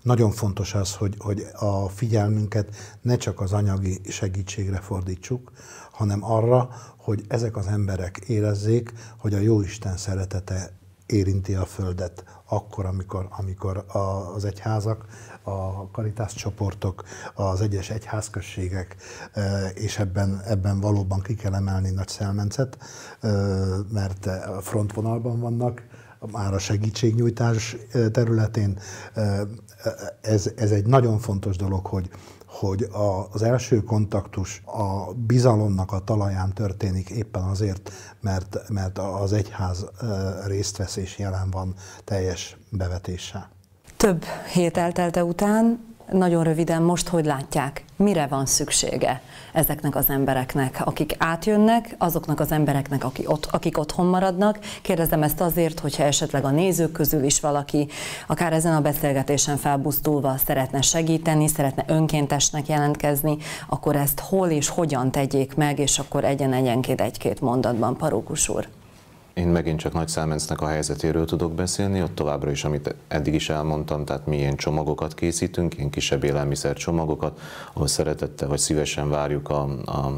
nagyon 0.09 0.31
fontos 0.31 0.75
az, 0.75 0.94
hogy, 0.94 1.14
hogy 1.18 1.47
a 1.53 1.88
figyelmünket 1.88 2.77
ne 3.03 3.16
csak 3.16 3.40
az 3.40 3.53
anyagi 3.53 4.01
segítségre 4.09 4.81
fordítsuk, 4.81 5.53
hanem 5.92 6.25
arra, 6.25 6.68
hogy 6.97 7.25
ezek 7.29 7.57
az 7.57 7.66
emberek 7.66 8.16
érezzék, 8.27 8.92
hogy 9.18 9.35
a 9.35 9.38
Jóisten 9.38 9.97
szeretete 9.97 10.71
érinti 11.07 11.55
a 11.55 11.64
Földet 11.64 12.25
akkor, 12.44 12.87
amikor, 12.87 13.29
amikor 13.31 13.85
az 14.35 14.44
egyházak, 14.44 15.05
a 15.42 15.90
karitás 15.90 16.35
csoportok, 16.35 17.05
az 17.35 17.61
egyes 17.61 17.90
egyházközségek, 17.90 18.97
és 19.75 19.99
ebben, 19.99 20.40
ebben 20.47 20.81
valóban 20.81 21.21
ki 21.21 21.35
kell 21.35 21.55
emelni 21.55 21.90
Nagy 21.90 22.09
Szelmencet, 22.09 22.79
mert 23.92 24.29
frontvonalban 24.61 25.40
vannak, 25.40 25.83
már 26.33 26.55
a 26.55 26.59
segítségnyújtás 26.59 27.77
területén. 28.13 28.79
Ez, 30.21 30.51
ez 30.57 30.71
egy 30.71 30.87
nagyon 30.87 31.19
fontos 31.19 31.57
dolog, 31.57 31.87
hogy, 31.87 32.11
hogy 32.47 32.89
az 33.33 33.43
első 33.43 33.83
kontaktus 33.83 34.63
a 34.65 35.13
bizalomnak 35.15 35.93
a 35.93 35.99
talaján 35.99 36.53
történik 36.53 37.11
éppen 37.11 37.43
azért, 37.43 37.93
mert, 38.21 38.69
mert 38.69 38.99
az 38.99 39.33
egyház 39.33 39.87
részt 40.47 40.77
vesz 40.77 40.97
és 40.97 41.19
jelen 41.19 41.51
van 41.51 41.75
teljes 42.05 42.57
bevetéssel. 42.71 43.51
Több 43.97 44.25
hét 44.53 44.77
eltelte 44.77 45.25
után 45.25 45.88
nagyon 46.11 46.44
röviden 46.44 46.83
most 46.83 47.09
hogy 47.09 47.25
látják, 47.25 47.85
mire 47.97 48.27
van 48.27 48.47
szüksége 48.47 49.23
ezeknek 49.53 49.97
az 49.97 50.09
embereknek, 50.09 50.81
akik 50.85 51.14
átjönnek, 51.18 51.94
azoknak 51.99 52.40
az 52.40 52.53
embereknek, 52.53 53.05
akik, 53.05 53.31
ott, 53.31 53.49
akik 53.51 53.79
otthon 53.79 54.07
maradnak. 54.07 54.59
Kérdezem 54.83 55.23
ezt 55.23 55.40
azért, 55.40 55.81
hogyha 55.81 56.03
esetleg 56.03 56.44
a 56.44 56.51
nézők 56.51 56.92
közül 56.92 57.23
is 57.23 57.40
valaki, 57.40 57.88
akár 58.27 58.53
ezen 58.53 58.75
a 58.75 58.81
beszélgetésen 58.81 59.57
felbuzdulva 59.57 60.35
szeretne 60.44 60.81
segíteni, 60.81 61.49
szeretne 61.49 61.85
önkéntesnek 61.87 62.68
jelentkezni, 62.68 63.37
akkor 63.68 63.97
ezt 63.97 64.21
hol 64.21 64.49
és 64.49 64.68
hogyan 64.68 65.11
tegyék 65.11 65.55
meg, 65.55 65.79
és 65.79 65.99
akkor 65.99 66.25
egyen-egyenként 66.25 67.01
egy-két 67.01 67.40
mondatban, 67.40 67.97
Parókus 67.97 68.49
úr. 68.49 68.68
Én 69.38 69.48
megint 69.48 69.79
csak 69.79 69.92
Nagy 69.92 70.09
Számencnek 70.09 70.61
a 70.61 70.66
helyzetéről 70.66 71.24
tudok 71.24 71.53
beszélni, 71.53 72.03
ott 72.03 72.14
továbbra 72.14 72.51
is, 72.51 72.64
amit 72.64 72.94
eddig 73.09 73.35
is 73.35 73.48
elmondtam, 73.48 74.05
tehát 74.05 74.27
mi 74.27 74.37
ilyen 74.37 74.57
csomagokat 74.57 75.14
készítünk, 75.14 75.77
ilyen 75.77 75.90
kisebb 75.90 76.24
élelmiszer 76.24 76.77
csomagokat, 76.77 77.40
ahol 77.72 77.87
szeretettel 77.87 78.48
vagy 78.48 78.59
szívesen 78.59 79.09
várjuk 79.11 79.51
a, 79.51 79.62
a 79.85 80.12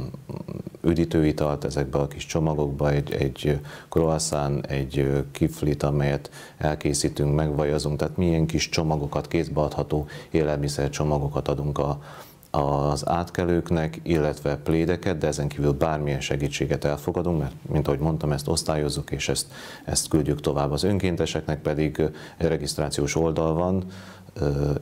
üdítőitalt 0.82 1.64
ezekbe 1.64 1.98
a 1.98 2.08
kis 2.08 2.26
csomagokba, 2.26 2.90
egy, 2.90 3.12
egy 3.12 3.60
croissant, 3.88 4.66
egy 4.66 5.24
kiflit, 5.32 5.82
amelyet 5.82 6.30
elkészítünk, 6.58 7.34
megvajazunk, 7.34 7.98
tehát 7.98 8.16
milyen 8.16 8.46
kis 8.46 8.68
csomagokat, 8.68 9.28
kézbeadható 9.28 10.06
élelmiszer 10.30 10.90
csomagokat 10.90 11.48
adunk 11.48 11.78
a, 11.78 12.02
az 12.50 13.08
átkelőknek, 13.08 14.00
illetve 14.02 14.56
plédeket, 14.56 15.18
de 15.18 15.26
ezen 15.26 15.48
kívül 15.48 15.72
bármilyen 15.72 16.20
segítséget 16.20 16.84
elfogadunk, 16.84 17.38
mert 17.38 17.54
mint 17.68 17.86
ahogy 17.86 17.98
mondtam, 17.98 18.32
ezt 18.32 18.48
osztályozzuk, 18.48 19.10
és 19.10 19.28
ezt, 19.28 19.46
ezt 19.84 20.08
küldjük 20.08 20.40
tovább. 20.40 20.70
Az 20.70 20.82
önkénteseknek 20.82 21.62
pedig 21.62 22.00
egy 22.36 22.46
regisztrációs 22.46 23.16
oldal 23.16 23.54
van, 23.54 23.84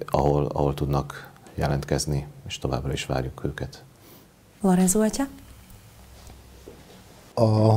ahol, 0.07 0.47
ahol 0.47 0.75
tudnak 0.75 1.31
jelentkezni, 1.55 2.27
és 2.47 2.59
továbbra 2.59 2.93
is 2.93 3.07
várjuk 3.07 3.45
őket. 3.45 3.85
Lorenzo 4.61 5.01
atya? 5.01 5.25
A, 7.35 7.77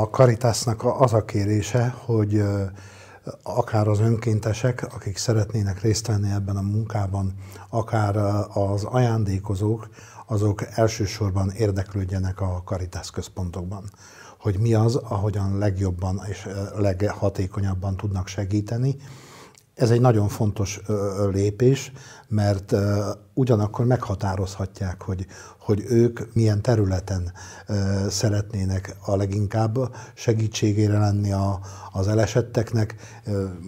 a 0.00 0.08
Caritasnak 0.10 0.84
az 1.00 1.12
a 1.12 1.24
kérése, 1.24 1.94
hogy 2.04 2.42
akár 3.42 3.88
az 3.88 4.00
önkéntesek, 4.00 4.94
akik 4.94 5.16
szeretnének 5.16 5.80
részt 5.80 6.06
venni 6.06 6.30
ebben 6.30 6.56
a 6.56 6.60
munkában, 6.60 7.34
akár 7.68 8.16
az 8.56 8.84
ajándékozók, 8.84 9.88
azok 10.26 10.62
elsősorban 10.70 11.50
érdeklődjenek 11.50 12.40
a 12.40 12.62
Karitász 12.64 13.10
központokban. 13.10 13.90
Hogy 14.38 14.58
mi 14.58 14.74
az, 14.74 14.96
ahogyan 14.96 15.58
legjobban 15.58 16.20
és 16.28 16.48
leghatékonyabban 16.76 17.96
tudnak 17.96 18.26
segíteni, 18.26 18.96
ez 19.74 19.90
egy 19.90 20.00
nagyon 20.00 20.28
fontos 20.28 20.80
lépés, 21.30 21.92
mert 22.28 22.74
ugyanakkor 23.34 23.84
meghatározhatják, 23.84 25.02
hogy, 25.02 25.26
hogy 25.64 25.84
ők 25.88 26.34
milyen 26.34 26.62
területen 26.62 27.32
szeretnének 28.08 28.96
a 29.04 29.16
leginkább 29.16 29.78
segítségére 30.14 30.98
lenni 30.98 31.32
a, 31.32 31.60
az 31.92 32.08
elesetteknek. 32.08 32.94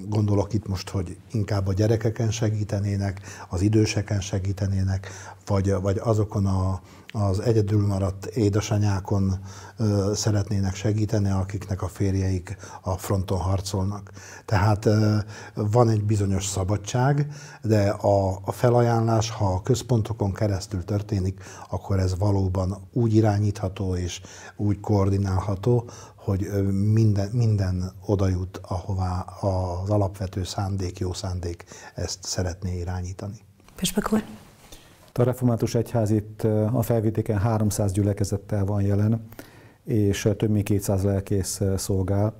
Gondolok 0.09 0.53
itt 0.53 0.67
most, 0.67 0.89
hogy 0.89 1.17
inkább 1.33 1.67
a 1.67 1.73
gyerekeken 1.73 2.31
segítenének, 2.31 3.21
az 3.49 3.63
időseken 3.63 4.21
segítenének, 4.21 5.09
vagy, 5.47 5.73
vagy 5.81 6.01
azokon 6.03 6.47
a, 6.47 6.81
az 7.17 7.41
egyedül 7.41 7.87
maradt 7.87 8.27
édesanyákon 8.27 9.39
ö, 9.77 10.13
szeretnének 10.15 10.75
segíteni, 10.75 11.31
akiknek 11.31 11.83
a 11.83 11.89
férjeik 11.89 12.57
a 12.83 12.97
fronton 12.97 13.39
harcolnak. 13.39 14.11
Tehát 14.45 14.85
ö, 14.85 15.17
van 15.55 15.89
egy 15.89 16.05
bizonyos 16.05 16.47
szabadság, 16.47 17.27
de 17.63 17.89
a, 17.89 18.41
a 18.45 18.53
felajánlás, 18.53 19.31
ha 19.31 19.47
a 19.47 19.63
központokon 19.63 20.33
keresztül 20.33 20.85
történik, 20.85 21.43
akkor 21.71 21.99
ez 21.99 22.19
valóban 22.19 22.89
úgy 22.93 23.15
irányítható 23.15 23.97
és 23.97 24.21
úgy 24.57 24.81
koordinálható, 24.81 25.91
hogy 26.17 26.51
minden, 26.73 27.31
minden 27.33 27.93
oda 28.07 28.29
jut, 28.29 28.61
ahová 28.63 29.21
az 29.41 29.91
alapvető 29.91 30.45
szándék, 30.45 30.99
jó 30.99 31.13
szándék 31.13 31.65
ezt 31.95 32.19
szeretné 32.23 32.79
irányítani. 32.79 33.39
Püspök 33.77 34.13
úr? 34.13 34.25
A 35.19 35.23
református 35.23 35.75
egyház 35.75 36.11
itt 36.11 36.43
a 36.73 36.83
felvidéken 36.83 37.39
300 37.39 37.93
gyülekezettel 37.93 38.65
van 38.65 38.83
jelen, 38.83 39.27
és 39.85 40.29
több 40.37 40.51
mint 40.51 40.65
200 40.65 41.03
lelkész 41.03 41.61
szolgál. 41.77 42.35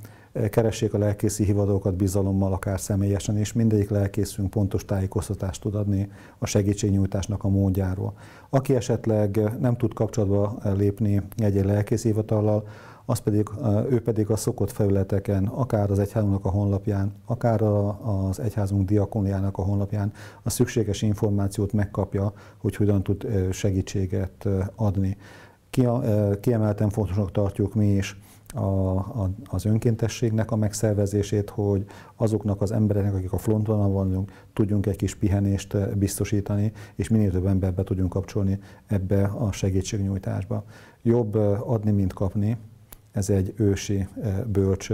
keressék 0.51 0.95
a 0.95 0.99
lelkészi 0.99 1.45
hivatalokat 1.45 1.97
bizalommal, 1.97 2.53
akár 2.53 2.81
személyesen, 2.81 3.37
és 3.37 3.53
mindegyik 3.53 3.91
lelkészünk 3.91 4.51
pontos 4.51 4.85
tájékoztatást 4.85 5.61
tud 5.61 5.75
adni 5.75 6.09
a 6.39 6.47
segítségnyújtásnak 6.47 7.45
a 7.45 7.49
módjáról. 7.49 8.15
Aki 8.51 8.75
esetleg 8.75 9.41
nem 9.61 9.77
tud 9.77 9.95
kapcsolatba 9.95 10.59
lépni 10.77 11.23
egy-egy 11.37 11.65
lelkészi 11.65 12.09
hivatallal, 12.09 12.67
az 13.07 13.19
pedig, 13.19 13.49
ő 13.91 14.03
pedig 14.03 14.31
a 14.31 14.37
szokott 14.37 14.71
felületeken, 14.71 15.47
akár 15.47 15.91
az 15.91 15.99
egyházunknak 15.99 16.45
a 16.45 16.51
honlapján, 16.51 17.13
akár 17.27 17.63
az 18.03 18.41
egyházunk 18.41 18.89
diakóniának 18.89 19.59
a 19.59 19.63
honlapján 19.63 20.13
a 20.43 20.51
szükséges 20.51 21.03
információt 21.03 21.73
megkapja, 21.73 22.33
hogy 22.57 22.77
hogyan 22.77 23.03
tud 23.03 23.27
segítséget 23.53 24.49
adni. 24.75 25.17
Kiemelten 26.41 26.91
fontosnak 26.91 27.33
tartjuk 27.33 27.75
mi 27.75 27.87
is 27.87 28.21
a, 28.55 28.97
a, 28.97 29.31
az 29.45 29.65
önkéntességnek 29.65 30.51
a 30.51 30.57
megszervezését, 30.57 31.51
hogy 31.51 31.85
azoknak 32.17 32.63
az 32.63 32.73
embereknek, 32.73 33.15
akik 33.15 33.33
a 33.33 33.39
frontvonalon 33.39 33.93
vannak, 33.93 34.31
tudjunk 34.53 34.87
egy 34.87 34.97
kis 34.97 35.15
pihenést 35.15 35.99
biztosítani, 35.99 36.73
és 36.95 37.09
minél 37.09 37.31
több 37.31 37.47
emberbe 37.47 37.83
tudjunk 37.83 38.11
kapcsolni 38.11 38.59
ebbe 38.87 39.25
a 39.25 39.53
segítségnyújtásba. 39.53 40.65
Jobb 41.03 41.35
adni, 41.67 41.91
mint 41.91 42.13
kapni, 42.13 42.57
ez 43.15 43.31
egy 43.31 43.55
ősi 43.57 44.09
bölcs 44.47 44.91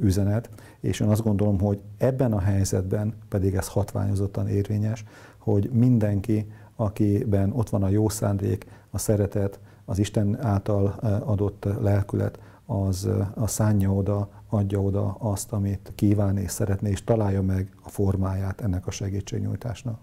üzenet, 0.00 0.48
és 0.80 1.00
én 1.00 1.08
azt 1.08 1.22
gondolom, 1.22 1.60
hogy 1.60 1.80
ebben 1.98 2.32
a 2.32 2.40
helyzetben 2.40 3.14
pedig 3.28 3.54
ez 3.54 3.68
hatványozottan 3.68 4.48
érvényes, 4.48 5.04
hogy 5.38 5.70
mindenki, 5.72 6.52
akiben 6.76 7.52
ott 7.52 7.68
van 7.68 7.82
a 7.82 7.88
jó 7.88 8.08
szándék, 8.08 8.66
a 8.90 8.98
szeretet, 8.98 9.60
az 9.84 9.98
Isten 9.98 10.42
által 10.42 10.86
adott 11.24 11.66
lelkület, 11.80 12.38
az 12.66 13.08
a 13.34 13.46
szánja 13.46 13.94
oda, 13.94 14.28
adja 14.48 14.82
oda 14.82 15.16
azt, 15.18 15.52
amit 15.52 15.92
kíván 15.94 16.36
és 16.36 16.50
szeretné, 16.50 16.90
és 16.90 17.04
találja 17.04 17.42
meg 17.42 17.74
a 17.82 17.88
formáját 17.88 18.60
ennek 18.60 18.86
a 18.86 18.90
segítségnyújtásnak. 18.90 19.98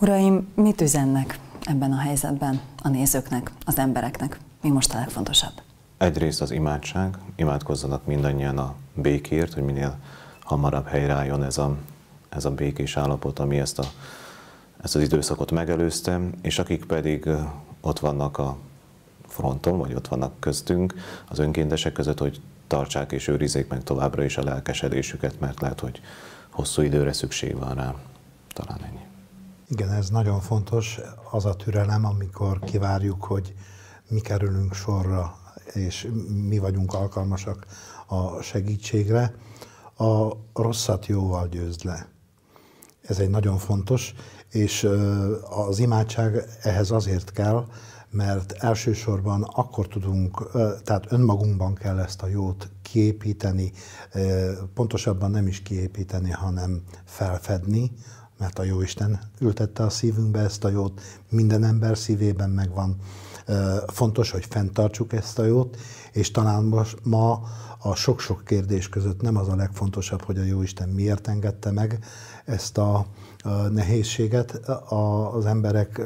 Uraim, 0.00 0.48
mit 0.54 0.80
üzennek 0.80 1.38
ebben 1.62 1.92
a 1.92 1.98
helyzetben 1.98 2.60
a 2.82 2.88
nézőknek, 2.88 3.52
az 3.64 3.78
embereknek? 3.78 4.38
Mi 4.62 4.70
most 4.70 4.94
a 4.94 4.98
legfontosabb? 4.98 5.65
Egyrészt 5.98 6.40
az 6.40 6.50
imádság, 6.50 7.18
imádkozzanak 7.36 8.06
mindannyian 8.06 8.58
a 8.58 8.74
békért, 8.94 9.54
hogy 9.54 9.62
minél 9.62 9.98
hamarabb 10.40 10.86
helyreálljon 10.86 11.42
ez 11.42 11.58
a, 11.58 11.76
ez 12.28 12.44
a 12.44 12.50
békés 12.50 12.96
állapot, 12.96 13.38
ami 13.38 13.58
ezt, 13.58 13.78
a, 13.78 13.84
ezt 14.82 14.94
az 14.94 15.02
időszakot 15.02 15.50
megelőzte, 15.50 16.20
és 16.42 16.58
akik 16.58 16.84
pedig 16.84 17.28
ott 17.80 17.98
vannak 17.98 18.38
a 18.38 18.56
fronton, 19.26 19.78
vagy 19.78 19.94
ott 19.94 20.08
vannak 20.08 20.40
köztünk, 20.40 20.94
az 21.28 21.38
önkéntesek 21.38 21.92
között, 21.92 22.18
hogy 22.18 22.40
tartsák 22.66 23.12
és 23.12 23.28
őrizzék 23.28 23.68
meg 23.68 23.82
továbbra 23.82 24.24
is 24.24 24.36
a 24.36 24.42
lelkesedésüket, 24.42 25.40
mert 25.40 25.60
lehet, 25.60 25.80
hogy 25.80 26.00
hosszú 26.50 26.82
időre 26.82 27.12
szükség 27.12 27.58
van 27.58 27.74
rá. 27.74 27.94
Talán 28.52 28.84
ennyi. 28.84 29.04
Igen, 29.68 29.92
ez 29.92 30.08
nagyon 30.08 30.40
fontos, 30.40 31.00
az 31.30 31.44
a 31.44 31.54
türelem, 31.54 32.04
amikor 32.04 32.58
kivárjuk, 32.58 33.24
hogy 33.24 33.54
mi 34.08 34.20
kerülünk 34.20 34.74
sorra 34.74 35.38
és 35.72 36.08
mi 36.48 36.58
vagyunk 36.58 36.94
alkalmasak 36.94 37.66
a 38.06 38.40
segítségre, 38.42 39.34
a 39.96 40.32
rosszat 40.54 41.06
jóval 41.06 41.48
győzd 41.48 41.84
le. 41.84 42.08
Ez 43.00 43.18
egy 43.18 43.30
nagyon 43.30 43.58
fontos, 43.58 44.14
és 44.50 44.88
az 45.50 45.78
imádság 45.78 46.44
ehhez 46.62 46.90
azért 46.90 47.32
kell, 47.32 47.66
mert 48.10 48.52
elsősorban 48.52 49.42
akkor 49.42 49.88
tudunk, 49.88 50.50
tehát 50.84 51.12
önmagunkban 51.12 51.74
kell 51.74 51.98
ezt 51.98 52.22
a 52.22 52.26
jót 52.26 52.70
kiépíteni, 52.82 53.72
pontosabban 54.74 55.30
nem 55.30 55.46
is 55.46 55.62
kiépíteni, 55.62 56.30
hanem 56.30 56.82
felfedni, 57.04 57.92
mert 58.38 58.58
a 58.58 58.62
Jóisten 58.62 59.20
ültette 59.40 59.82
a 59.82 59.90
szívünkbe 59.90 60.40
ezt 60.40 60.64
a 60.64 60.68
jót, 60.68 61.00
minden 61.28 61.64
ember 61.64 61.98
szívében 61.98 62.50
megvan 62.50 62.96
Fontos, 63.86 64.30
hogy 64.30 64.46
fenntartsuk 64.48 65.12
ezt 65.12 65.38
a 65.38 65.44
jót, 65.44 65.76
és 66.12 66.30
talán 66.30 66.86
ma 67.02 67.40
a 67.78 67.94
sok-sok 67.94 68.44
kérdés 68.44 68.88
között 68.88 69.20
nem 69.20 69.36
az 69.36 69.48
a 69.48 69.56
legfontosabb, 69.56 70.22
hogy 70.22 70.38
a 70.38 70.42
Jóisten 70.42 70.88
miért 70.88 71.28
engedte 71.28 71.70
meg 71.70 71.98
ezt 72.44 72.78
a 72.78 73.06
nehézséget 73.70 74.60
az 75.34 75.46
emberek 75.46 76.00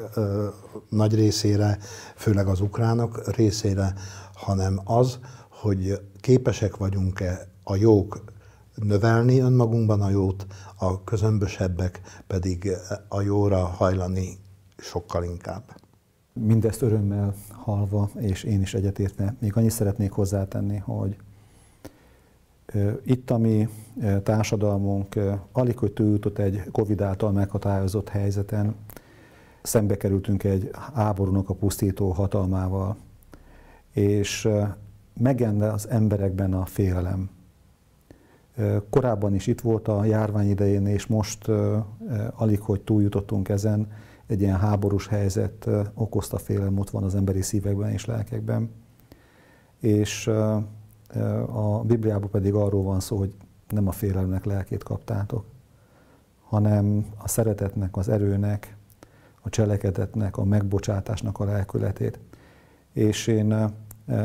nagy 0.89 1.15
részére, 1.15 1.79
főleg 2.17 2.47
az 2.47 2.61
ukránok 2.61 3.35
részére, 3.37 3.95
hanem 4.35 4.81
az, 4.85 5.19
hogy 5.49 6.01
képesek 6.21 6.77
vagyunk-e 6.77 7.49
a 7.65 7.77
jók 7.77 8.25
növelni 8.75 9.41
önmagunkban 9.41 10.01
a 10.01 10.11
jót, 10.11 10.47
a 10.77 11.05
közömbösebbek 11.05 12.01
pedig 12.27 12.71
a 13.09 13.21
jóra 13.21 13.65
hajlani 13.65 14.39
sokkal 14.77 15.25
inkább. 15.25 15.80
Mindezt 16.33 16.83
örömmel 16.83 17.35
halva, 17.51 18.11
és 18.19 18.43
én 18.43 18.61
is 18.61 18.75
egyetértve, 18.75 19.35
még 19.39 19.57
annyit 19.57 19.71
szeretnék 19.71 20.11
hozzátenni, 20.11 20.77
hogy 20.77 21.17
itt 23.05 23.31
a 23.31 23.39
mi 23.39 23.69
társadalmunk 24.23 25.19
alig, 25.53 25.79
hogy 25.79 25.93
túljutott 25.93 26.39
egy 26.39 26.63
Covid 26.73 27.01
által 27.01 27.33
meghatározott 27.33 28.09
helyzeten, 28.09 28.75
szembe 29.63 29.97
kerültünk 29.97 30.45
egy 30.45 30.71
háborúnak 30.95 31.49
a 31.49 31.55
pusztító 31.55 32.11
hatalmával, 32.11 32.97
és 33.93 34.49
megende 35.21 35.67
az 35.67 35.89
emberekben 35.89 36.55
a 36.55 36.65
félelem. 36.65 37.31
Korábban 38.91 39.35
is 39.35 39.47
itt 39.47 39.61
volt 39.61 39.89
a 39.89 40.05
járvány 40.05 40.51
idején, 40.51 40.87
és 40.87 41.07
most 41.07 41.49
alig, 42.35 42.61
hogy 42.61 42.81
túljutottunk 42.81 43.49
ezen, 43.49 43.93
egy 44.31 44.41
ilyen 44.41 44.59
háborús 44.59 45.07
helyzet 45.07 45.69
okozta 45.95 46.39
félelem, 46.39 46.79
ott 46.79 46.91
van 46.91 47.03
az 47.03 47.15
emberi 47.15 47.43
szívekben 47.43 47.91
és 47.91 48.05
lelkekben. 48.05 48.71
És 49.79 50.27
a 51.53 51.83
Bibliában 51.85 52.31
pedig 52.31 52.55
arról 52.55 52.83
van 52.83 53.01
szó, 53.01 53.17
hogy 53.17 53.35
nem 53.69 53.89
a 53.89 53.93
félelemnek 53.93 54.45
lelkét 54.45 54.83
kaptátok, 54.83 55.45
hanem 56.49 57.07
a 57.19 57.29
szeretetnek, 57.29 57.97
az 57.97 58.09
erőnek, 58.09 58.77
a 59.41 59.49
cselekedetnek, 59.49 60.37
a 60.37 60.45
megbocsátásnak 60.45 61.39
a 61.39 61.45
lelkületét. 61.45 62.19
És 62.93 63.27
én 63.27 63.73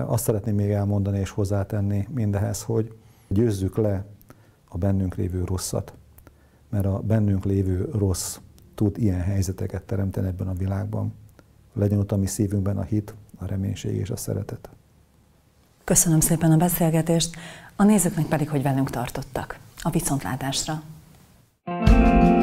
azt 0.06 0.24
szeretném 0.24 0.56
még 0.56 0.70
elmondani 0.70 1.20
és 1.20 1.30
hozzátenni 1.30 2.08
mindehez, 2.14 2.64
hogy 2.64 2.98
győzzük 3.28 3.78
le 3.78 4.06
a 4.70 4.78
bennünk 4.78 5.16
lévő 5.16 5.44
rosszat. 5.44 5.94
Mert 6.70 6.86
a 6.86 7.00
bennünk 7.00 7.46
lévő 7.46 7.90
rossz 7.92 8.38
tud 8.76 8.98
ilyen 8.98 9.22
helyzeteket 9.22 9.84
teremteni 9.84 10.28
ebben 10.28 10.48
a 10.48 10.54
világban. 10.54 11.14
Legyen 11.74 12.00
ott 12.00 12.12
a 12.12 12.18
mi 12.18 12.26
szívünkben 12.26 12.78
a 12.78 12.84
hit, 12.84 13.14
a 13.38 13.46
reménység 13.46 13.96
és 13.96 14.10
a 14.10 14.16
szeretet. 14.16 14.70
Köszönöm 15.84 16.20
szépen 16.20 16.52
a 16.52 16.58
beszélgetést, 16.58 17.36
a 17.76 17.84
nézőknek 17.84 18.26
pedig, 18.26 18.50
hogy 18.50 18.62
velünk 18.62 18.90
tartottak. 18.90 19.60
A 19.82 19.90
viszontlátásra! 19.90 20.84
thank 21.66 22.24
you 22.24 22.35